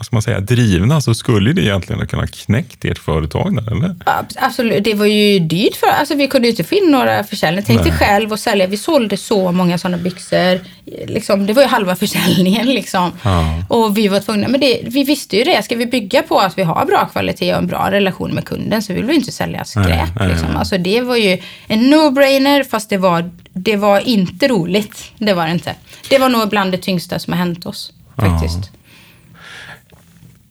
[0.04, 3.72] vad ska man säga, drivna så skulle det egentligen ha kunnat knäckt ert företag där,
[3.72, 3.94] eller?
[4.36, 7.64] Absolut, det var ju dyrt för alltså vi kunde ju inte få in några försäljningar.
[7.66, 10.60] Tänk dig själv att sälja, vi sålde så många sådana byxor.
[11.06, 13.12] Liksom, det var ju halva försäljningen liksom.
[13.22, 13.62] Ja.
[13.68, 16.58] Och vi var tvungna, men det, vi visste ju det, ska vi bygga på att
[16.58, 19.64] vi har bra kvalitet och en bra relation med kunden så vill vi inte sälja
[19.64, 19.86] skräp.
[19.88, 20.48] Nej, nej, liksom.
[20.48, 20.58] nej.
[20.58, 25.12] Alltså, det var ju en no-brainer fast det var, det var inte roligt.
[25.18, 25.74] Det var det inte.
[26.10, 28.70] Det var nog bland det tyngsta som har hänt oss faktiskt.
[28.72, 28.78] Ja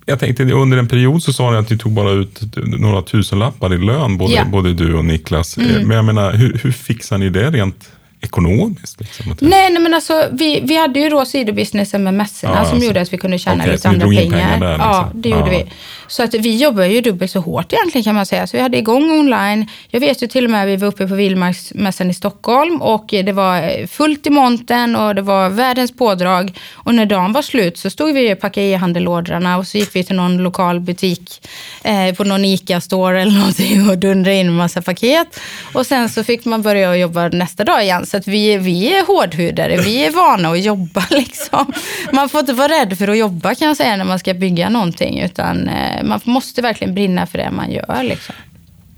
[0.06, 3.74] jag tänkte under en period så sa ni att ni tog bara ut några tusenlappar
[3.74, 4.46] i lön, både, ja.
[4.46, 5.58] både du och Niklas.
[5.58, 5.88] Mm.
[5.88, 7.90] Men jag menar, hur, hur fixar ni det rent
[8.24, 9.00] ekonomiskt?
[9.00, 12.74] Liksom, nej, nej, men alltså vi, vi hade ju då sidobusinessen med mässorna ja, som
[12.74, 14.22] alltså, gjorde att vi kunde tjäna okay, lite andra pengar.
[14.22, 14.92] pengar där, liksom.
[14.92, 15.66] Ja, det gjorde vi.
[16.08, 18.48] Så att vi jobbar ju dubbelt så hårt egentligen kan man säga.
[18.48, 19.68] Så vi hade igång online.
[19.90, 23.32] Jag vet ju till och med vi var uppe på Vildmarksmässan i Stockholm och det
[23.32, 26.60] var fullt i monten och det var världens pådrag.
[26.74, 30.04] Och när dagen var slut så stod vi och packade e-handellådorna och så gick vi
[30.04, 31.48] till någon lokal butik
[31.84, 35.40] eh, på någon ICA-store eller någonting och dundrade in en massa paket.
[35.74, 38.06] Och sen så fick man börja jobba nästa dag igen.
[38.14, 41.74] Så att vi, vi är hårdhudade, vi är vana att jobba liksom.
[42.12, 44.70] Man får inte vara rädd för att jobba kan jag säga när man ska bygga
[44.70, 45.20] någonting.
[45.22, 48.04] Utan eh, man måste verkligen brinna för det man gör.
[48.04, 48.36] Liksom.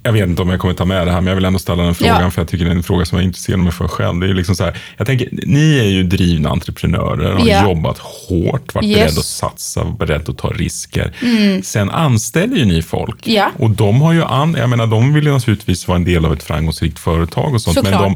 [0.04, 1.84] Jag vet inte om jag kommer ta med det här, men jag vill ändå ställa
[1.84, 2.32] den frågan, ja.
[2.32, 4.20] för jag tycker det är en fråga som jag intresserar mig för själv.
[4.20, 7.64] Det är liksom så här, jag tänker, ni är ju drivna entreprenörer, har ja.
[7.64, 8.96] jobbat hårt, varit yes.
[8.96, 11.14] beredda att satsa, beredda att ta risker.
[11.22, 11.64] Mm.
[11.64, 13.28] Sen anställer ju ni folk.
[13.28, 13.52] Ja.
[13.60, 16.34] Och de har ju an, jag menar, de vill ju naturligtvis vara en del av
[16.34, 18.02] ett framgångsrikt företag och sånt, Såklart.
[18.02, 18.16] men de,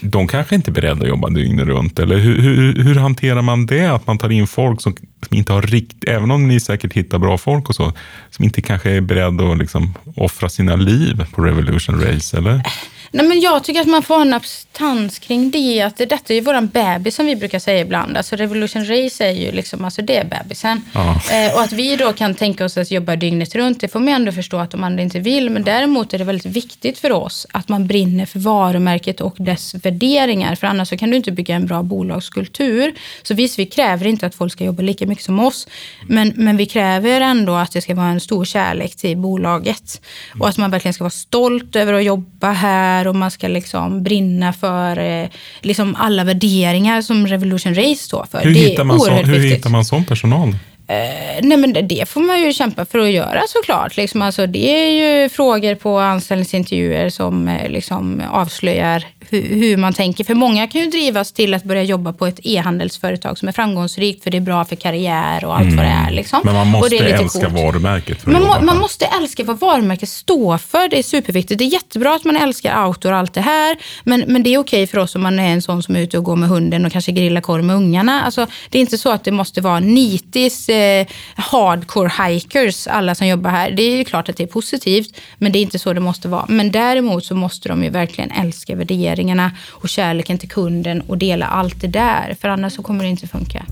[0.00, 1.98] de kanske inte är beredda att jobba dygnet runt.
[1.98, 3.86] Eller hur, hur, hur hanterar man det?
[3.86, 4.96] Att man tar in folk som,
[5.28, 7.92] som, inte har rikt, även om ni säkert hittar bra folk och så,
[8.30, 12.62] som inte kanske är beredda att liksom offra sina liv på Revolution Race, eller?
[13.10, 15.82] Nej, men jag tycker att man får ha en abstans kring det.
[15.82, 18.16] Att det, detta är ju våran bebis som vi brukar säga ibland.
[18.16, 20.84] Alltså Revolution Race är ju liksom, alltså det är bebisen.
[20.94, 21.20] Ja.
[21.32, 24.08] Eh, och att vi då kan tänka oss att jobba dygnet runt, det får man
[24.08, 25.50] ändå förstå att de andra inte vill.
[25.50, 29.74] Men däremot är det väldigt viktigt för oss att man brinner för varumärket och dess
[29.74, 30.54] värderingar.
[30.54, 32.94] För annars så kan du inte bygga en bra bolagskultur.
[33.22, 35.68] Så visst, vi kräver inte att folk ska jobba lika mycket som oss.
[36.08, 40.00] Men, men vi kräver ändå att det ska vara en stor kärlek till bolaget.
[40.40, 44.02] Och att man verkligen ska vara stolt över att jobba här och man ska liksom
[44.02, 45.28] brinna för eh,
[45.60, 48.40] liksom alla värderingar som Revolution Race står för.
[48.40, 49.58] Hur, det hittar man, så, hur viktigt.
[49.58, 50.56] hittar man sån personal?
[50.88, 53.96] Eh, nej men det, det får man ju kämpa för att göra såklart.
[53.96, 60.24] Liksom, alltså, det är ju frågor på anställningsintervjuer som eh, liksom, avslöjar hur, man tänker.
[60.24, 64.22] För många kan ju drivas till att börja jobba på ett e-handelsföretag som är framgångsrikt
[64.24, 66.10] för det är bra för karriär och allt vad det är.
[66.10, 66.40] Liksom.
[66.42, 66.54] Mm.
[66.54, 67.54] Men man måste älska coolt.
[67.54, 70.88] varumärket för Man, må, man måste älska vad varumärket står för.
[70.88, 71.58] Det är superviktigt.
[71.58, 73.76] Det är jättebra att man älskar outdoor och allt det här.
[74.04, 76.18] Men, men det är okej för oss om man är en sån som är ute
[76.18, 78.22] och går med hunden och kanske grillar korv med ungarna.
[78.22, 81.06] Alltså, det är inte så att det måste vara nitis, eh,
[81.36, 83.70] hardcore hikers, alla som jobbar här.
[83.70, 86.28] Det är ju klart att det är positivt, men det är inte så det måste
[86.28, 86.44] vara.
[86.48, 88.76] Men däremot så måste de ju verkligen älska
[89.16, 92.36] värderingarna och kärleken till kunden och dela allt det där.
[92.40, 93.64] För annars så kommer det inte funka.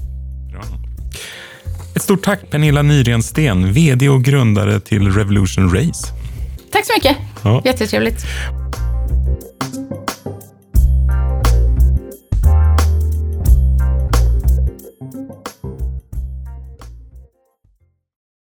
[0.53, 0.63] Bra.
[1.97, 6.07] Ett stort tack Pernilla Nyrensten, VD och grundare till Revolution Race.
[6.73, 7.17] Tack så mycket.
[7.45, 7.63] Ja.
[7.65, 8.27] Jättetrevligt.